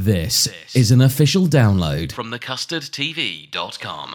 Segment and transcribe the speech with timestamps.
[0.00, 4.14] This is an official download from thecustardtv.com.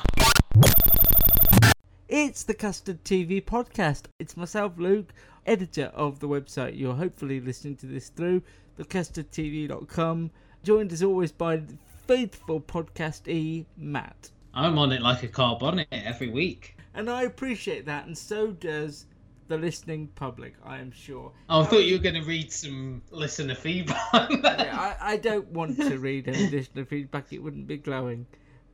[2.08, 4.04] It's the Custard TV podcast.
[4.18, 5.14] It's myself, Luke,
[5.46, 6.80] editor of the website.
[6.80, 8.44] You're hopefully listening to this through
[8.80, 10.32] thecustardtv.com.
[10.64, 11.76] Joined as always by the
[12.08, 14.30] faithful podcast E, Matt.
[14.54, 16.78] I'm on it like a car bonnet every week.
[16.94, 19.06] And I appreciate that, and so does
[19.48, 21.32] the listening public, I am sure.
[21.50, 23.98] Oh, I thought you were um, going to read some listener feedback.
[24.14, 28.26] Yeah, I, I don't want to read any listener feedback, it wouldn't be glowing.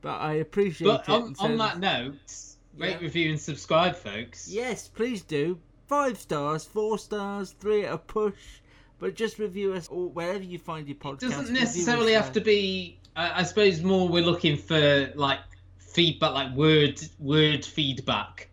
[0.02, 1.12] But I appreciate but it.
[1.12, 2.34] on, on that note,
[2.76, 4.48] rate, review, and subscribe, folks.
[4.48, 5.58] Yes, please do.
[5.86, 8.60] Five stars, four stars, three at a push.
[8.98, 11.24] But just review us or wherever you find your podcast.
[11.24, 12.98] It doesn't necessarily have to be.
[13.16, 15.40] I, I suppose more we're looking for like
[15.78, 18.49] feedback, like word word feedback.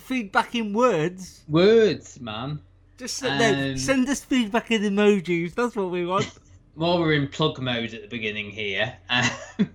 [0.00, 1.42] Feedback in words.
[1.48, 2.60] Words, man.
[2.98, 5.54] Just send, Um, send us feedback in emojis.
[5.54, 6.30] That's what we want.
[6.74, 9.30] while we're in plug mode at the beginning here, um,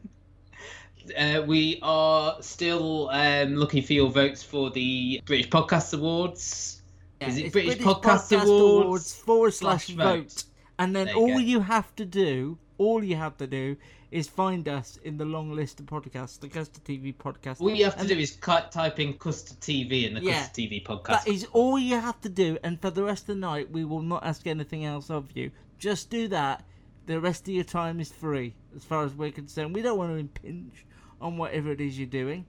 [1.17, 6.82] uh, we are still um, looking for your votes for the British Podcast Awards.
[7.22, 9.14] Is it it's British, Podcast, Awards?
[9.14, 10.23] forward slash slash vote.
[10.23, 10.44] vote.
[10.78, 11.38] And then you all go.
[11.38, 13.78] you have to do, all you have to do,
[14.15, 17.59] is find us in the long list of podcasts, the Custard TV podcast.
[17.59, 20.39] All you have to And do is cut, type in Custard TV in the Yeah.
[20.39, 21.26] Custard TV podcast.
[21.26, 23.83] That is all you have to do, and for the rest of the night, we
[23.83, 25.52] will not ask anything else of you.
[25.80, 26.64] Just do that.
[27.08, 29.75] The rest of your time is free, as far as we're concerned.
[29.75, 30.86] We don't want to impinge
[31.20, 32.45] on whatever it is you're doing.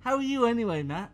[0.00, 1.10] How are you anyway, Matt?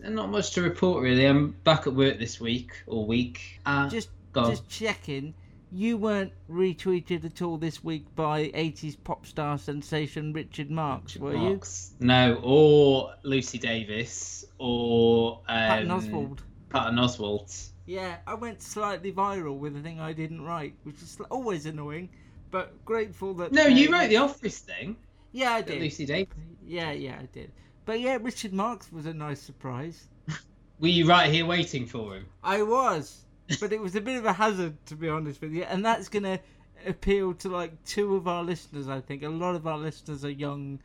[0.00, 1.24] Not much to report really.
[1.26, 3.60] I'm back at work this week or week.
[3.66, 5.34] Uh, Just, just checking.
[5.70, 11.36] You weren't retweeted at all this week by 80s pop star sensation Richard Marx, were
[11.36, 11.60] you?
[12.00, 16.42] No, or Lucy Davis, or um, Patton Oswald.
[16.70, 17.70] Patton Oswalt.
[17.84, 22.08] Yeah, I went slightly viral with a thing I didn't write, which is always annoying,
[22.50, 23.52] but grateful that.
[23.52, 24.96] No, uh, you wrote the Office thing.
[25.32, 25.80] Yeah, I did.
[25.80, 26.34] Lucy Davis.
[26.66, 27.52] Yeah, yeah, I did.
[27.84, 30.08] But yeah, Richard Marx was a nice surprise.
[30.80, 32.26] Were you right here waiting for him?
[32.42, 33.24] I was,
[33.60, 36.08] but it was a bit of a hazard to be honest with you, and that's
[36.08, 36.40] gonna
[36.86, 38.88] appeal to like two of our listeners.
[38.88, 40.80] I think a lot of our listeners are young,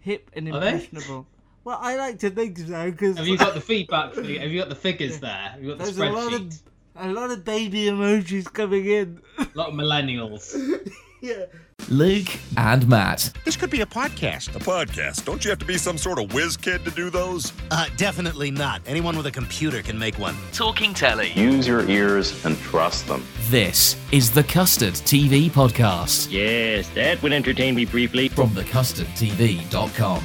[0.00, 1.26] hip, and impressionable.
[1.64, 4.14] Well, I like to think so because Have you got the feedback?
[4.14, 5.30] Have you got the figures there?
[5.30, 6.62] Have you got the there's a lot of
[6.96, 9.20] a lot of baby emojis coming in.
[9.38, 10.56] A lot of millennials.
[11.20, 11.44] yeah.
[11.88, 13.32] Luke and Matt.
[13.44, 14.54] This could be a podcast.
[14.54, 15.24] A podcast.
[15.24, 17.52] Don't you have to be some sort of whiz kid to do those?
[17.70, 18.82] Uh, definitely not.
[18.86, 20.36] Anyone with a computer can make one.
[20.52, 21.32] Talking Telly.
[21.32, 23.24] Use your ears and trust them.
[23.48, 28.28] This is the Custard TV podcast Yes, that would entertain me briefly.
[28.28, 30.22] from thecustardtv.com.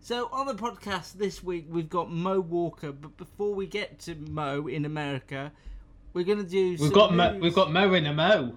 [0.00, 4.14] So on the podcast this week we've got Mo Walker, but before we get to
[4.14, 5.52] Mo in America,
[6.12, 6.76] we're gonna do.
[6.78, 8.56] We've got Mo, we've got Mo in a Mo.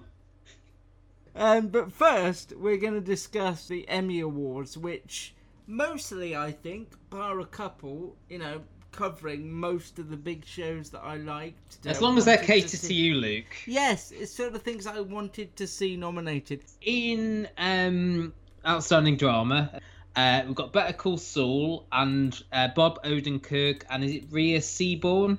[1.36, 5.34] Um, but first, we're going to discuss the Emmy Awards, which
[5.66, 11.00] mostly, I think, bar a couple, you know, covering most of the big shows that
[11.00, 11.78] I liked.
[11.84, 12.94] As long as they wanted cater to see.
[12.94, 13.54] you, Luke.
[13.66, 16.62] Yes, it's sort of things I wanted to see nominated.
[16.80, 18.32] In um,
[18.66, 19.78] outstanding drama,
[20.16, 25.38] uh, we've got Better Call Saul and uh, Bob Odenkirk, and is it Rhea Seaborn?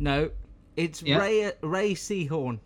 [0.00, 0.30] No,
[0.78, 1.18] it's Yeah.
[1.18, 2.58] Ray Ray Seahorn.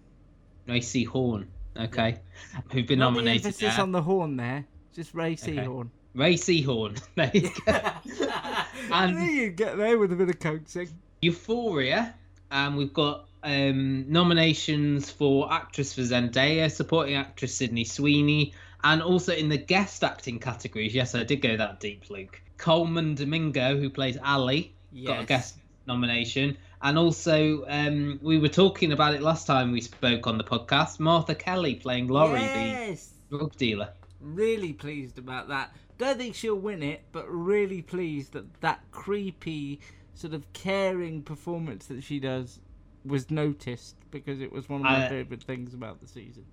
[0.69, 1.47] Ray Seahorn.
[1.77, 2.19] Okay,
[2.71, 3.83] who've been Not the nominated emphasis there.
[3.83, 4.65] on the horn there,
[4.95, 5.89] just Ray Seahorn.
[6.15, 6.99] Ray Seahorn.
[7.17, 7.73] There you go.
[8.93, 10.89] And- knew you'd get there with a bit of coaxing.
[11.23, 12.15] Euphoria,
[12.51, 18.53] and we've got um, nominations for actress for Zendaya, supporting actress Sydney Sweeney,
[18.85, 20.95] and also in the guest acting categories.
[20.95, 22.41] Yes, I did go that deep, Luke.
[22.59, 24.75] Colman Domingo, who plays Ali,
[25.07, 25.57] got a guest
[25.87, 30.45] nomination, And also, um, we were talking about it last time we spoke on the
[30.45, 30.99] podcast.
[30.99, 33.93] Martha Kelly playing Laurie, yes, the drug dealer.
[34.21, 35.73] really pleased about that.
[35.99, 39.81] Don't think she'll win it, but really pleased that that creepy,
[40.15, 42.59] sort of caring performance that she does
[43.05, 46.45] was noticed because it was one of my I- favourite things about the season.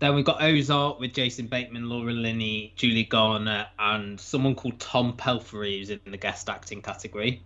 [0.00, 5.16] Then we've got Ozark with Jason Bateman, Laura Linney, Julie Garner, and someone called Tom
[5.16, 7.40] Pelphrey who's in the guest acting category.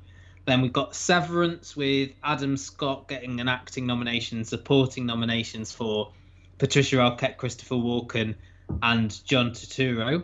[0.46, 6.12] Then we've got Severance with Adam Scott getting an acting nomination, supporting nominations for
[6.58, 8.34] Patricia Arquette, Christopher Walken,
[8.82, 10.22] and John Turturro.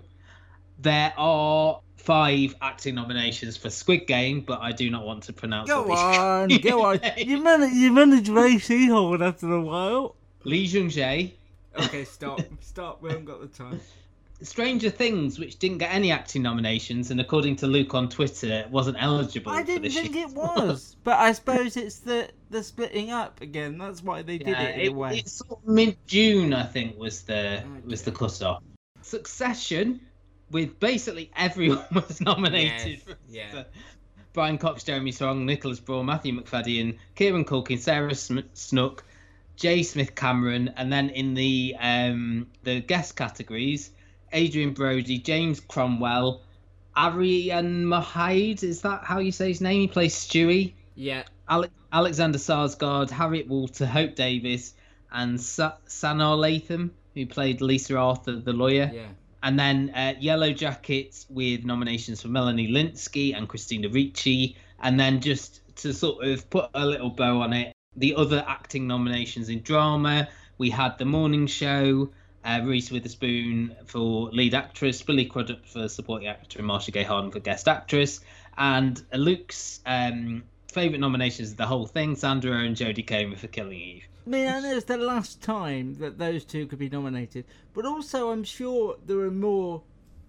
[0.79, 5.69] There are five acting nominations for Squid Game, but I do not want to pronounce
[5.69, 7.01] Go on, go on.
[7.17, 10.17] You managed, you managed Ray Seahorn after a while.
[10.45, 11.33] Lee Jung Jae,
[11.79, 13.03] Okay, stop, stop.
[13.03, 13.81] We haven't got the time.
[14.45, 18.97] Stranger Things, which didn't get any acting nominations, and according to Luke on Twitter, wasn't
[19.01, 19.53] eligible.
[19.53, 20.27] I for didn't think year.
[20.27, 23.79] it was, but I suppose it's the the splitting up again.
[23.79, 25.19] That's why they did Yeah, it in a way.
[25.19, 28.19] It's sort of mid June, I think, was the was the Okay.
[28.19, 28.63] cut off.
[29.03, 30.01] Succession,
[30.51, 32.89] with basically everyone was nominated.
[32.89, 33.51] Yes, for- yeah.
[33.51, 33.67] for
[34.33, 39.05] Brian Cox, Jeremy Strong, Nicholas Braun, Matthew Macfadyen, Kieran Culkin, Sarah Sm- Snook,
[39.57, 43.91] Jay Smith Cameron, and then in the um, the guest categories,
[44.35, 46.43] Adrien Brody, James Cromwell,
[46.97, 49.81] Arian Mahide, is that how you say his name?
[49.81, 50.75] He plays Stewie.
[50.95, 54.75] Yeah, Ale- Alexander Sarsgaard, Harriet Walter, Hope Davis,
[55.11, 58.91] and Sa- Sanaa Lathan, who played Lisa Arthur, the lawyer.
[58.93, 59.09] yeah.
[59.45, 64.57] And then uh, Yellow Jackets with nominations for Melanie Lynskey and Christina Ricci.
[64.81, 68.87] And then just to sort of put a little bow on it, the other acting
[68.87, 70.29] nominations in drama,
[70.59, 72.11] we had The Morning Show,
[72.45, 77.31] uh, Reese Witherspoon for lead actress, Billy Crudup for supporting actor, and Marcia Gay Harden
[77.31, 78.21] for guest actress.
[78.59, 83.79] And Luke's um, favourite nominations of the whole thing, Sandra and Jodie Comer for Killing
[83.79, 84.05] Eve.
[84.27, 87.45] I mean, I know it's the last time that those two could be nominated,
[87.75, 89.83] but also I'm sure there are more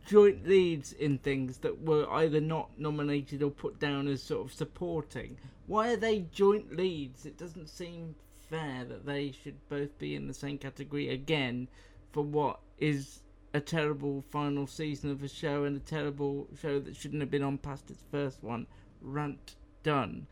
[0.05, 4.53] joint leads in things that were either not nominated or put down as sort of
[4.53, 5.37] supporting.
[5.67, 7.25] Why are they joint leads?
[7.25, 8.15] It doesn't seem
[8.49, 11.67] fair that they should both be in the same category again
[12.13, 13.19] for what is
[13.53, 17.43] a terrible final season of a show and a terrible show that shouldn't have been
[17.43, 18.65] on past its first one.
[19.01, 20.27] Rant done.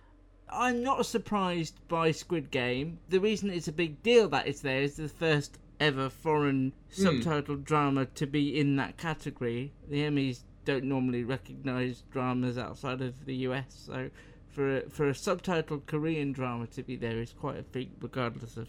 [0.50, 3.00] I'm not surprised by Squid Game.
[3.10, 7.06] The reason it's a big deal that it's there is the first ever foreign hmm.
[7.06, 9.74] subtitled drama to be in that category.
[9.90, 14.10] The Emmys don't normally recognise dramas outside of the US, so
[14.50, 18.58] for a, for a subtitled Korean drama to be there is quite a feat, regardless
[18.58, 18.68] of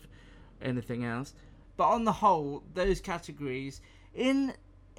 [0.62, 1.35] anything else.
[1.76, 3.80] But on the whole, those categories
[4.14, 4.54] in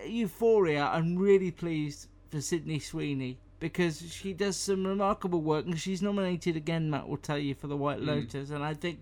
[0.05, 6.01] Euphoria, I'm really pleased for Sydney Sweeney because she does some remarkable work and she's
[6.01, 6.89] nominated again.
[6.89, 8.07] Matt will tell you for The White hmm.
[8.07, 9.01] Lotus, and I think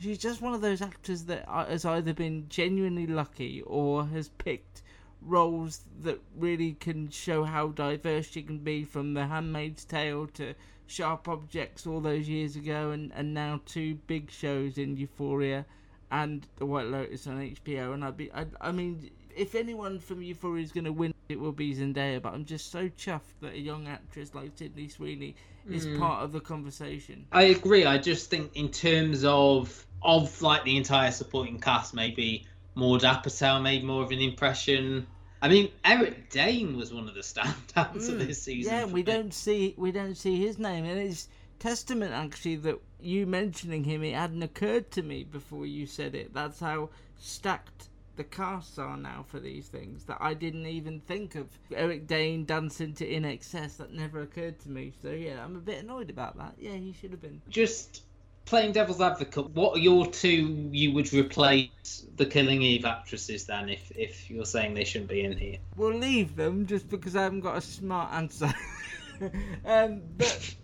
[0.00, 4.82] she's just one of those actors that has either been genuinely lucky or has picked
[5.22, 10.54] roles that really can show how diverse she can be from The Handmaid's Tale to
[10.86, 15.64] Sharp Objects all those years ago and, and now two big shows in Euphoria
[16.22, 20.22] and The White Lotus on HBO and I'd be I, I mean if anyone from
[20.22, 23.54] Euphoria is going to win it will be Zendaya but I'm just so chuffed that
[23.54, 25.34] a young actress like Sydney Sweeney
[25.70, 27.26] is part of the conversation.
[27.32, 27.86] I agree.
[27.86, 33.62] I just think in terms of of like the entire supporting cast, maybe Maude Apatow
[33.62, 35.06] made more of an impression.
[35.40, 38.72] I mean, Eric Dane was one of the standouts of this season.
[38.72, 38.76] Mm.
[38.76, 39.02] Yeah, we me.
[39.02, 41.28] don't see we don't see his name, and it's
[41.58, 46.34] testament actually that you mentioning him it hadn't occurred to me before you said it.
[46.34, 51.34] That's how stacked the casts are now for these things that I didn't even think
[51.34, 51.48] of.
[51.74, 54.92] Eric Dane dancing to INXS that never occurred to me.
[55.02, 56.54] So yeah, I'm a bit annoyed about that.
[56.58, 57.42] Yeah, he should have been.
[57.48, 58.02] Just
[58.44, 63.68] playing devil's advocate, what are your two you would replace the Killing Eve actresses then
[63.68, 65.56] if if you're saying they shouldn't be in here?
[65.76, 68.52] We'll leave them just because I haven't got a smart answer.
[69.64, 70.54] um, but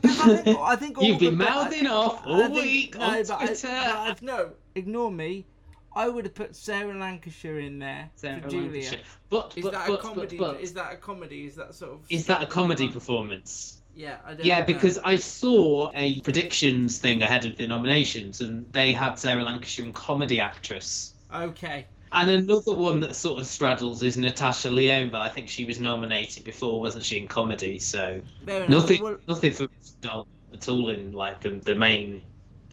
[0.00, 3.24] because I think, I think all You've been mouthing off all think- week no, on
[3.26, 3.68] but Twitter.
[3.68, 5.46] I- no, ignore me.
[5.94, 8.70] I would have put Sarah Lancashire in there Sarah for Julia.
[8.70, 9.00] Lancashire.
[9.28, 10.38] But, Is but, that but, a comedy?
[10.38, 11.46] But, but, is that a comedy?
[11.46, 12.00] Is that sort of?
[12.08, 13.82] is that a comedy performance?
[13.94, 18.64] Yeah, I don't Yeah, because I saw a predictions thing ahead of the nominations, and
[18.72, 21.12] they had Sarah Lancashire in comedy actress.
[21.34, 21.86] Okay.
[22.12, 25.80] And another one that sort of straddles is Natasha Lyonne, but I think she was
[25.80, 27.78] nominated before, wasn't she, in comedy?
[27.78, 28.20] So
[28.68, 29.66] nothing, Well, nothing for
[30.02, 32.22] Doll at all in like the, the main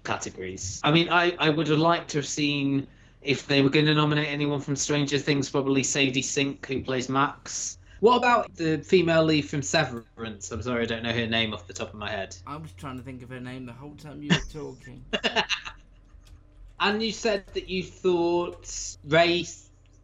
[0.04, 0.82] categories.
[0.84, 2.88] I mean, I, I would have liked to have seen
[3.22, 7.10] if they were going to nominate anyone from Stranger Things, probably Sadie Sink, who plays
[7.10, 7.78] Max.
[8.00, 10.52] What about the female lead from Severance?
[10.52, 12.36] I'm sorry, I don't know her name off the top of my head.
[12.48, 15.04] I was trying to think of her name the whole time you were talking.
[16.80, 19.46] And you said that you thought Ray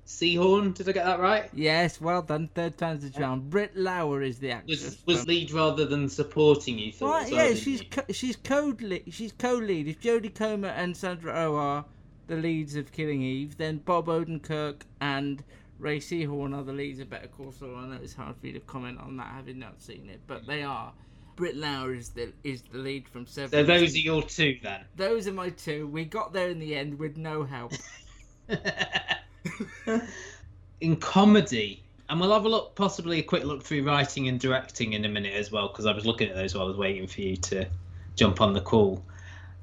[0.06, 0.74] Seahorn.
[0.74, 1.50] Did I get that right?
[1.54, 2.50] yes, well done.
[2.54, 3.50] Third time's the charm.
[3.50, 4.84] Britt Lower is the actress.
[4.84, 6.78] Was was from- lead rather than supporting?
[6.78, 7.10] You thought?
[7.10, 9.06] Right, well, yeah, she's co- she's co-lead.
[9.12, 9.88] She's co-lead.
[9.88, 11.86] If Jodie Comer and Sandra Oh are
[12.28, 15.44] the leads of Killing Eve, then Bob Odenkirk and
[15.80, 17.76] Ray Seahorn are the leads of Better Call Saul.
[17.76, 20.46] I know it's hard for you to comment on that having not seen it, but
[20.46, 20.94] they are.
[21.36, 23.52] Britt Lower is the is the lead from Seven.
[23.52, 24.82] So those are your two then.
[24.96, 25.88] Those are my two.
[25.88, 27.74] We got there in the end with no help.
[30.82, 34.94] in comedy, and we'll have a look, possibly a quick look through writing and directing
[34.94, 37.08] in a minute as well, because I was looking at those while I was waiting
[37.08, 37.66] for you to
[38.16, 39.04] jump on the call.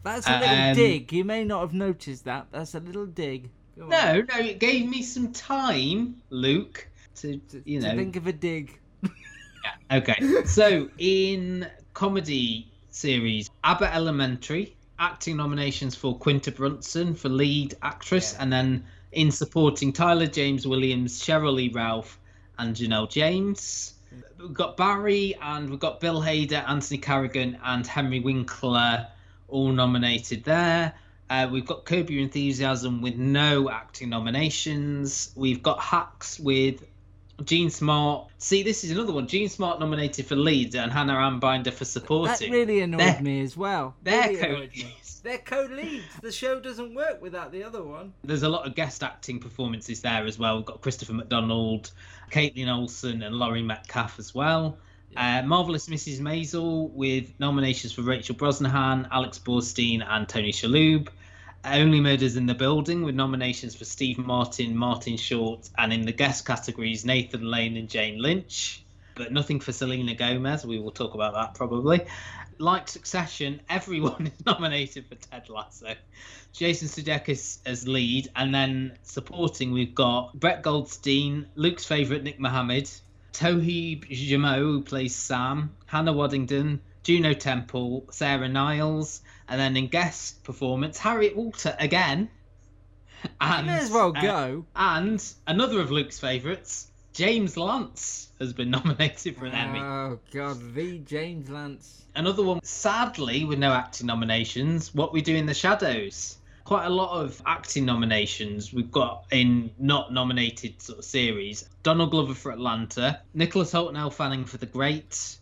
[0.02, 1.12] That's a little Um, dig.
[1.12, 2.48] You may not have noticed that.
[2.50, 3.50] That's a little dig.
[3.78, 3.90] Go on.
[3.90, 7.96] No, no, it gave me some time, Luke, to you to know.
[7.96, 8.78] think of a dig.
[9.90, 18.34] Okay, so in comedy series, Abbott Elementary, acting nominations for Quinta Brunson for lead actress,
[18.38, 22.18] and then in supporting Tyler James Williams, Cheryl Lee Ralph,
[22.58, 23.94] and Janelle James.
[24.38, 29.08] We've got Barry and we've got Bill Hader, Anthony Carrigan, and Henry Winkler
[29.48, 30.94] all nominated there.
[31.30, 35.32] Uh, we've got Curb Your Enthusiasm with no acting nominations.
[35.34, 36.84] We've got Hacks with
[37.44, 38.28] Jean Smart.
[38.38, 39.26] See, this is another one.
[39.26, 42.50] Jean Smart nominated for lead and Hannah Einbinder for supporting.
[42.50, 43.94] That really annoyed They're- me as well.
[44.02, 45.20] They're Really co-leads.
[45.20, 46.04] They're co-leads.
[46.20, 48.12] The show doesn't work without the other one.
[48.24, 50.56] There's a lot of guest acting performances there as well.
[50.56, 51.92] We've got Christopher McDonald,
[52.30, 54.78] Kaitlin Olson, and Laurie Metcalf as well.
[55.16, 56.20] Uh, Marvelous Mrs.
[56.20, 61.08] Maisel with nominations for Rachel Brosnahan, Alex Borstein, and Tony Shalhoub.
[61.64, 66.12] Only Murders in the Building with nominations for Steve Martin, Martin Short, and in the
[66.12, 68.84] guest categories Nathan Lane and Jane Lynch.
[69.14, 70.66] But nothing for Selena Gomez.
[70.66, 72.04] We will talk about that probably.
[72.58, 75.94] Like Succession, everyone is nominated for Ted Lasso.
[76.52, 82.90] Jason Sudeikis as lead, and then supporting we've got Brett Goldstein, Luke's favourite Nick Mohammed,
[83.32, 90.42] Tohi Jamo who plays Sam, Hannah Waddingham, Juno Temple, Sarah Niles, and then in guest
[90.44, 92.30] performance Harriet Walter again.
[93.40, 94.64] And, May as well uh, go.
[94.74, 99.78] and another of Luke's favourites, James Lance, has been nominated for an Emmy.
[99.78, 102.02] Oh God, the James Lance.
[102.16, 106.38] Another one, sadly, with no acting nominations, What We Do in the Shadows.
[106.64, 111.68] Quite a lot of acting nominations we've got in not nominated sort of series.
[111.82, 115.36] Donald Glover for Atlanta, Nicholas Hoult and Fanning for The Great,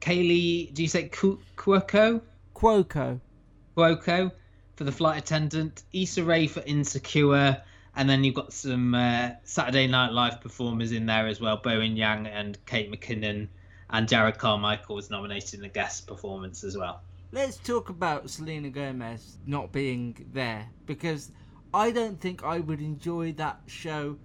[0.00, 2.22] Kaley, do you say Ku- Cuoco?
[3.80, 4.30] Cuoco
[4.76, 7.62] for The Flight Attendant, Issa Rae for Insecure,
[7.96, 11.56] and then you've got some uh, Saturday Night Live performers in there as well.
[11.56, 13.48] Bowen Yang and Kate McKinnon,
[13.88, 17.00] and Jerrod Carmichael was nominated in the guest performance as well.
[17.32, 21.32] Let's talk about Selena Gomez not being there because
[21.72, 24.18] I don't think I would enjoy that show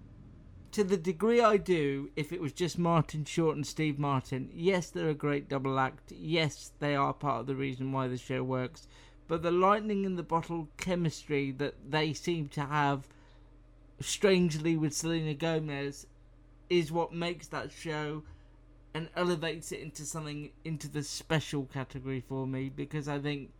[0.74, 4.50] to the degree I do if it was just Martin Short and Steve Martin.
[4.54, 6.12] Yes, they're a great double act.
[6.12, 8.90] Yes, they are part of the reason why the show works.
[9.28, 13.08] But the lightning in the bottle chemistry that they seem to have
[14.00, 16.06] strangely with Selena Gomez
[16.70, 18.24] is what makes that show
[18.94, 23.52] and elevates it into something into the special category for me because I think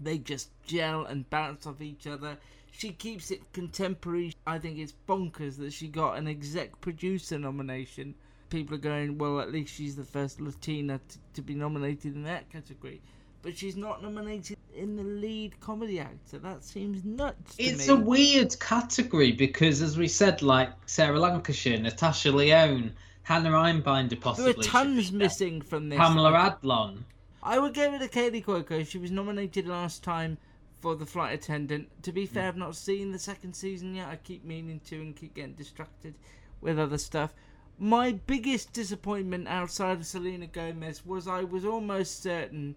[0.00, 2.38] they just gel and bounce off each other.
[2.70, 4.34] She keeps it contemporary.
[4.46, 8.14] I think it's bonkers that she got an exec producer nomination.
[8.50, 12.22] People are going, well, at least she's the first Latina to, to be nominated in
[12.24, 13.00] that category.
[13.46, 16.40] But she's not nominated in the lead comedy actor.
[16.40, 17.94] That seems nuts to It's me.
[17.94, 24.50] a weird category because, as we said, like Sarah Lancashire, Natasha Lyonne, Hannah Einbinder, possibly.
[24.54, 25.18] there are tons there.
[25.20, 25.96] missing from this.
[25.96, 27.04] Pamela Adlon.
[27.40, 28.84] I would go with the Kaley Cuoco.
[28.84, 30.38] She was nominated last time
[30.80, 32.02] for the flight attendant.
[32.02, 34.08] To be fair, I've not seen the second season yet.
[34.08, 36.16] I keep meaning to and keep getting distracted
[36.60, 37.32] with other stuff.
[37.78, 42.74] My biggest disappointment outside of Selena Gomez was I was almost certain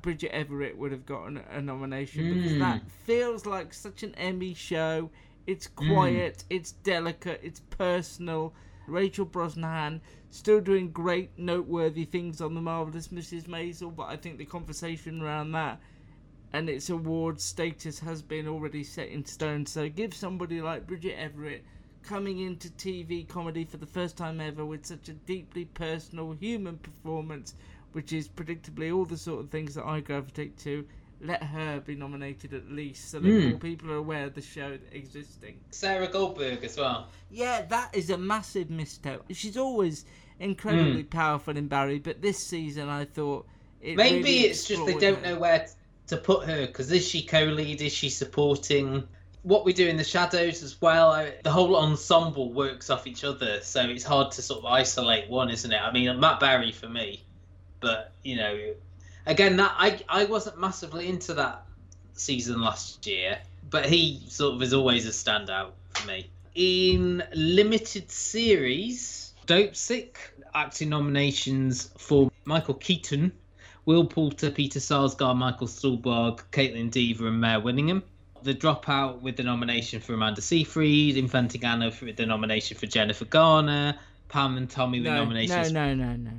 [0.00, 2.58] Bridget Everett would have gotten a nomination because Mm.
[2.60, 5.10] that feels like such an Emmy show.
[5.46, 8.54] It's quiet, it's delicate, it's personal.
[8.86, 13.44] Rachel Brosnahan still doing great, noteworthy things on the marvelous Mrs.
[13.44, 15.80] Maisel, but I think the conversation around that
[16.52, 19.64] and its award status has been already set in stone.
[19.66, 21.64] So give somebody like Bridget Everett
[22.02, 26.76] coming into TV comedy for the first time ever with such a deeply personal human
[26.78, 27.54] performance,
[27.92, 30.86] which is predictably all the sort of things that I gravitate to.
[31.24, 33.50] let her be nominated at least, so that Hmm.
[33.50, 35.60] more people are aware of the show existing.
[35.70, 37.06] Sarah Goldberg as well.
[37.30, 39.22] Yeah, that is a massive misstep.
[39.30, 40.04] She's always
[40.40, 41.10] incredibly Mm.
[41.10, 43.46] powerful in Barry, but this season I thought
[43.80, 45.34] it Maybe really it's just they don't her.
[45.34, 45.68] know where
[46.08, 47.80] to put her because is she co-lead?
[47.80, 49.06] Is she supporting?
[49.42, 51.12] What we do in the shadows as well.
[51.12, 55.30] I, the whole ensemble works off each other, so it's hard to sort of isolate
[55.30, 55.80] one, isn't it?
[55.80, 57.22] I mean, Matt Berry for me,
[57.82, 58.72] but you know,
[59.26, 61.66] again, that I I wasn't massively into that
[62.14, 66.30] season last year, but he sort of is always a standout for me.
[66.54, 70.18] In limited series, Dope Sick
[70.54, 73.32] acting nominations for Michael Keaton,
[73.86, 78.02] Will Poulter, Peter Sarsgaard, Michael Stuhlbarg, Kaitlyn Dever, and Mare Winningham.
[78.42, 83.24] The Dropout with the nomination for Amanda Seyfried, Inventing Anna with the nomination for Jennifer
[83.24, 83.96] Garner,
[84.28, 85.72] Pam and Tommy with No, no, nominations.
[85.72, 86.30] no, no, no.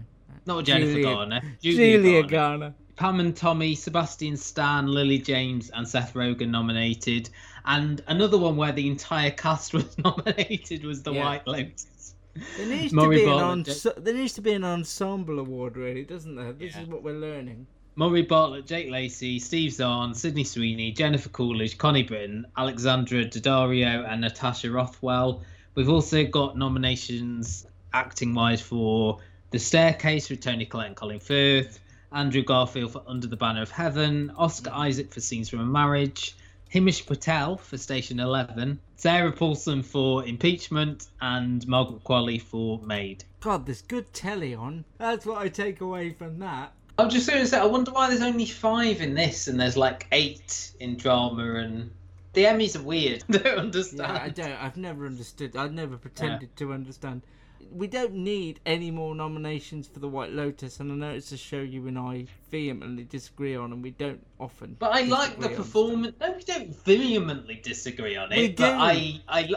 [0.45, 1.41] Not Jennifer Julia- Garner.
[1.61, 2.73] Julia, Garner.
[2.95, 7.29] Pam and Tommy, Sebastian Stan, Lily James, and Seth Rogen nominated.
[7.65, 11.25] And another one where the entire cast was nominated was The Yeah.
[11.25, 12.13] White Lotus.
[12.57, 16.35] There needs Murray to be an there needs to be an ensemble award, really, doesn't
[16.35, 16.53] there?
[16.53, 17.67] This is what we're learning.
[17.95, 24.21] Murray Bartlett, Jake Lacy, Steve Zahn, Sydney Sweeney, Jennifer Coolidge, Connie Britton, Alexandra Daddario, and
[24.21, 25.43] Natasha Rothwell.
[25.75, 29.19] We've also got nominations acting wise for
[29.53, 31.79] The Staircase with Toni Collette and Colin Firth,
[32.11, 36.35] Andrew Garfield for Under the Banner of Heaven, Oscar Isaac for Scenes from a Marriage,
[36.73, 43.25] Himesh Patel for Station 11, Sarah Paulson for Impeachment, and Margaret Qualley for Maid.
[43.41, 44.85] God, there's good telly on.
[44.97, 46.73] That's what I take away from that.
[46.97, 49.77] I'm just going to say, I wonder why there's only five in this and there's
[49.77, 51.91] like eight in drama and
[52.33, 53.23] the Emmys are weird.
[53.29, 53.99] I don't understand.
[53.99, 54.63] Yeah, I don't.
[54.63, 55.55] I've never understood.
[55.55, 57.21] I've never pretended to understand.
[57.71, 61.37] We don't need any more nominations for the White Lotus, and I know it's a
[61.37, 64.75] show you and I vehemently disagree on, and we don't often.
[64.79, 66.15] But I like the performance.
[66.19, 68.37] No, we don't vehemently disagree on it.
[68.37, 68.63] We but do.
[68.77, 69.49] I, I,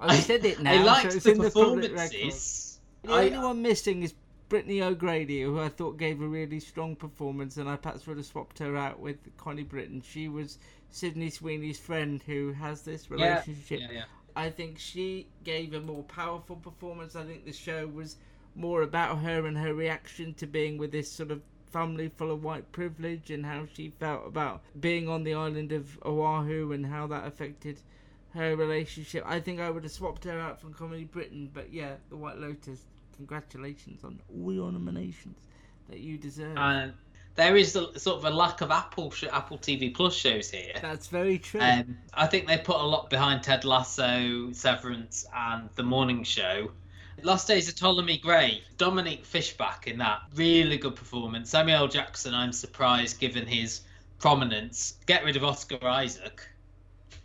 [0.00, 0.72] I said it now.
[0.72, 2.80] I so liked it's the in the performances.
[3.02, 4.14] The I- only one missing is
[4.48, 8.26] Brittany O'Grady, who I thought gave a really strong performance, and I perhaps would have
[8.26, 10.02] swapped her out with Connie Britton.
[10.02, 10.58] She was
[10.90, 13.80] Sydney Sweeney's friend who has this Yeah, relationship.
[13.80, 14.02] yeah, yeah.
[14.40, 17.14] I think she gave a more powerful performance.
[17.14, 18.16] I think the show was
[18.54, 22.42] more about her and her reaction to being with this sort of family full of
[22.42, 27.06] white privilege and how she felt about being on the island of Oahu and how
[27.08, 27.82] that affected
[28.30, 29.24] her relationship.
[29.26, 32.38] I think I would have swapped her out from Connie Britton, but yeah, The White
[32.38, 32.86] Lotus.
[33.16, 35.48] Congratulations on all your nominations
[35.90, 36.56] that you deserve.
[36.56, 36.94] And
[37.40, 40.74] there is a, sort of a lack of Apple sh- Apple TV Plus shows here.
[40.82, 41.60] That's very true.
[41.60, 46.70] Um, I think they put a lot behind Ted Lasso, Severance, and The Morning Show.
[47.22, 51.48] Last Days of Ptolemy Gray, Dominique Fishback in that really good performance.
[51.48, 51.88] Samuel.
[51.88, 53.80] Jackson, I'm surprised given his
[54.18, 54.96] prominence.
[55.06, 56.46] Get rid of Oscar Isaac.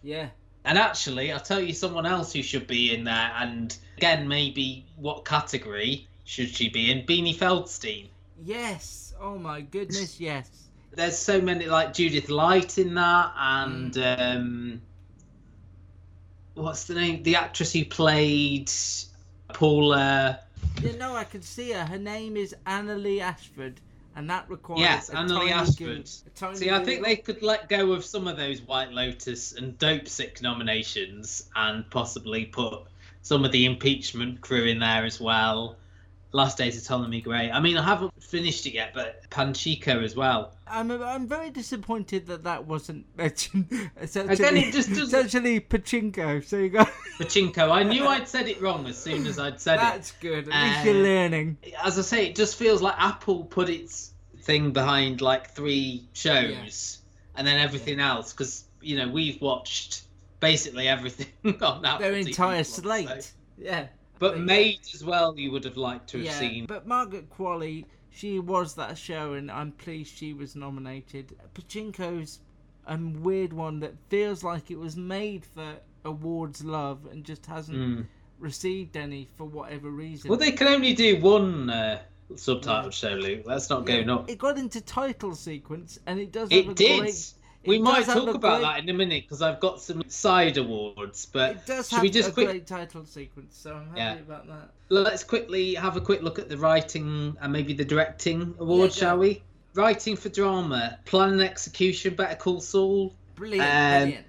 [0.01, 0.30] yeah.
[0.63, 4.86] And actually, I'll tell you someone else who should be in there, and again, maybe
[4.95, 7.06] what category should she be in?
[7.06, 8.08] Beanie Feldstein.
[8.43, 9.04] Yes.
[9.25, 10.51] Oh my goodness, yes.
[10.91, 14.35] There's so many, like Judith Light in that, and Mm.
[14.35, 14.81] um,
[16.53, 17.23] what's the name?
[17.23, 18.69] The actress who played
[19.51, 20.41] Paula.
[20.83, 21.85] You know, I can see her.
[21.85, 23.81] Her name is Annaleigh Ashford,
[24.15, 26.03] and that requires Yes, Annaleigh Ashford.
[26.05, 28.91] goo- a tiny See, I think they could let go of some of those White
[28.93, 32.83] Lotus and Dope Sick nominations and possibly put
[33.23, 35.77] some of the impeachment crew in there as well.
[36.35, 37.49] Last Days of Ptolemy Gray.
[37.49, 40.53] I mean, I haven't finished it yet, but Panchico as well.
[40.67, 43.89] I'm I'm very disappointed that that wasn't mentioned.
[43.99, 46.43] Essentially, Again, it just doesn't- essentially pachinko.
[46.45, 46.83] So you go.
[47.19, 47.71] Pachinko.
[47.71, 50.21] I knew I'd said it wrong as soon as I'd said That's it.
[50.21, 50.49] That's good.
[50.53, 51.57] At least Uh, you're learning.
[51.83, 56.99] As I say, it just feels like Apple put its thing behind like three shows
[57.35, 60.03] and then everything else because you know we've watched
[60.39, 61.27] basically everything
[61.61, 63.07] on Apple Their TV entire Plus, slate.
[63.23, 63.87] so- Yeah.
[64.19, 66.65] But Maid as well, you would have liked to have yeah, seen.
[66.65, 71.36] But Margaret Qualley, she was that show, and I'm pleased she was nominated.
[71.54, 72.39] Pachinko's
[72.88, 75.75] a weird one that feels like it was made for
[76.06, 78.06] awards love and just hasn't Mm.
[78.39, 80.30] received any for whatever reason.
[80.30, 81.99] Well, they can only do one uh,
[82.34, 83.41] subtitled show, Luke.
[83.45, 84.32] Let's not Yeah, nuts.
[84.32, 86.51] It got into title sequence, and it does.
[86.51, 86.99] have It a did.
[86.99, 87.34] Great,
[87.67, 91.25] we might talk about great- that in a minute because I've got some side awards.
[91.25, 92.47] But It does should have we just a quick?
[92.47, 94.13] great title sequence, so I'm happy Yeah.
[94.15, 94.71] about that.
[94.89, 98.95] Let's quickly have a quick look at the writing and maybe the directing award, Yeah,
[98.95, 99.21] shall go.
[99.21, 99.43] we?
[99.73, 104.25] Writing for drama, plan and execution, Better Call Saul, Brilliant, Um, brilliant.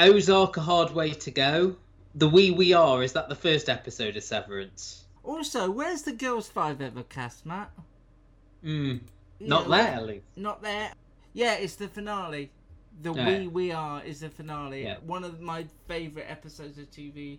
[0.00, 1.76] Ozark, A Hard Way to Go,
[2.16, 3.02] The We We Are.
[3.04, 5.04] Is that the first episode of Severance?
[5.22, 7.70] Also, where's the Girls Five ever cast, Matt?
[8.64, 8.96] Hmm.
[9.38, 10.20] Not know, there.
[10.36, 10.92] Not there.
[11.34, 12.50] Yeah, it's the finale.
[13.02, 13.38] The Yeah.
[13.40, 14.84] We We Are is the finale.
[14.84, 14.96] Yeah.
[15.04, 17.38] One of my favourite episodes of TV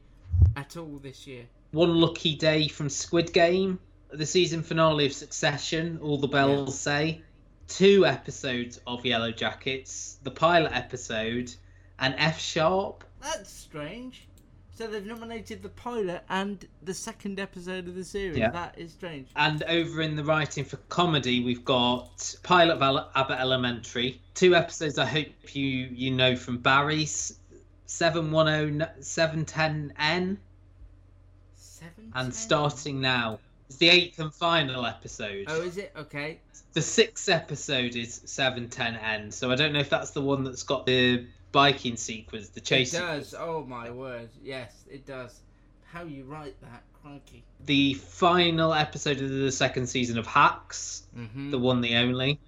[0.55, 1.45] at all this year.
[1.71, 3.79] One lucky day from Squid Game,
[4.11, 7.21] the season finale of Succession, All the Bells Say,
[7.67, 11.51] two episodes of Yellow Jackets, the pilot episode,
[11.97, 13.03] and F Sharp.
[13.21, 14.27] That's strange.
[14.75, 18.37] So they've nominated the pilot and the second episode of the series.
[18.37, 18.49] Yeah.
[18.49, 19.27] That is strange.
[19.35, 24.97] And over in the writing for comedy, we've got pilot of Abbott Elementary, two episodes
[24.97, 27.37] I hope you you know from Barry's
[27.85, 30.37] 710 710N,
[31.55, 32.11] Seven.
[32.15, 33.39] and starting now.
[33.67, 35.45] It's the eighth and final episode.
[35.49, 35.93] Oh, is it?
[35.95, 36.39] Okay.
[36.73, 40.87] The sixth episode is 710N, so I don't know if that's the one that's got
[40.87, 43.29] the biking sequence, the chase It does.
[43.29, 43.47] sequence.
[43.49, 44.27] Oh my word.
[44.43, 45.39] Yes, it does.
[45.85, 47.43] How you write that, crikey.
[47.65, 51.51] The final episode of the second season of Hacks, Mm-hmm.
[51.51, 52.39] the one, the only.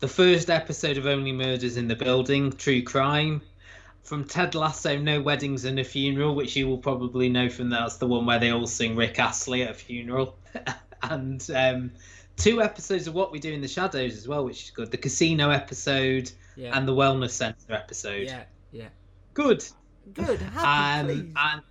[0.00, 3.40] The first episode of Only Murders in the Building, True Crime.
[4.02, 7.96] From Ted Lasso, No Weddings and a Funeral, which you will probably know from that's
[7.96, 10.36] the one where they all sing Rick Astley at a funeral.
[11.02, 11.90] and um,
[12.36, 14.90] two episodes of What We Do in the Shadows as well, which is good.
[14.92, 16.76] The Casino episode Yeah.
[16.76, 18.26] and the Wellness Centre episode.
[18.26, 18.44] yeah.
[18.72, 18.88] Yeah.
[19.34, 19.64] Good.
[20.14, 20.40] Good.
[20.40, 21.62] Happy, Um, and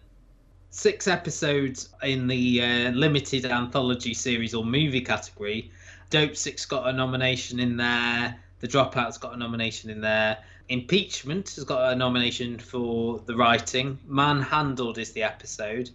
[0.69, 5.71] six episodes in the uh, limited anthology series or movie category.
[6.09, 8.35] Dope Six got a nomination in there.
[8.59, 10.37] The Dropouts got a nomination in there.
[10.69, 13.97] Impeachment has got a nomination for the writing.
[14.07, 15.89] Manhandled is the episode.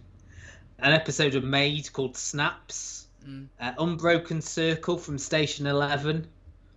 [0.79, 3.07] An episode of Maid called Snaps.
[3.27, 3.47] Mm.
[3.59, 6.27] Uh, Unbroken Circle from Station Eleven,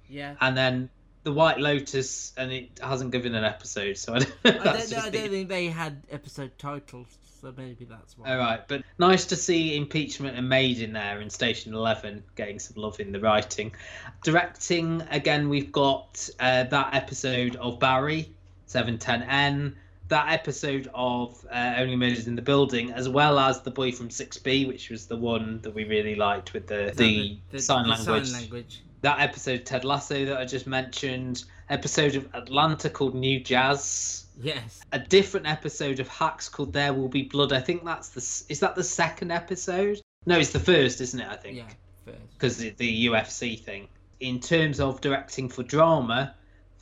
[0.08, 0.34] Yeah.
[0.42, 0.90] and then
[1.24, 4.34] The White Lotus, and it hasn't given an episode, so I don't.
[4.44, 7.06] I don't, I don't think they had episode titles,
[7.40, 8.30] so maybe that's why.
[8.30, 12.58] All right, but nice to see impeachment and Maid in there in Station Eleven getting
[12.58, 13.74] some love in the writing.
[14.22, 18.28] Directing again, we've got uh, that episode of Barry
[18.66, 19.76] Seven Ten N.
[20.08, 24.10] That episode of uh, Only Murders in the Building, as well as the Boy from
[24.10, 27.58] Six B, which was the one that we really liked with the Is that the,
[27.58, 28.26] sign the language.
[28.26, 28.82] sign language.
[29.04, 31.44] That episode of Ted Lasso that I just mentioned.
[31.68, 34.80] Episode of Atlanta called New Jazz Yes.
[34.92, 37.52] a different episode of Hacks called There Will Be Blood.
[37.52, 40.00] I think that's the is that the second episode?
[40.24, 41.28] No, it's the first, isn't it?
[41.28, 41.64] I think Yeah.
[42.06, 42.18] First.
[42.32, 43.88] because the, the UFC thing.
[44.20, 46.34] In terms of directing for drama,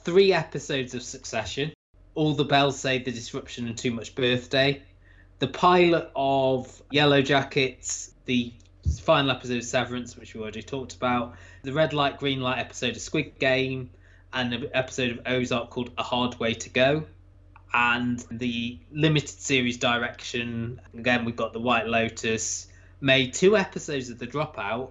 [0.05, 1.73] three episodes of Succession.
[2.15, 4.81] All the bells say the disruption and too much birthday.
[5.41, 8.53] The pilot of Yellow Jackets, the
[9.01, 11.35] final episode of Severance, which we already talked about.
[11.63, 13.91] The red light, green light episode of Squid Game,
[14.33, 17.05] and an episode of Ozark called A Hard Way to Go.
[17.75, 22.67] And the limited series direction, again, we've got The White Lotus,
[23.01, 24.91] Maid two episodes of The Dropout,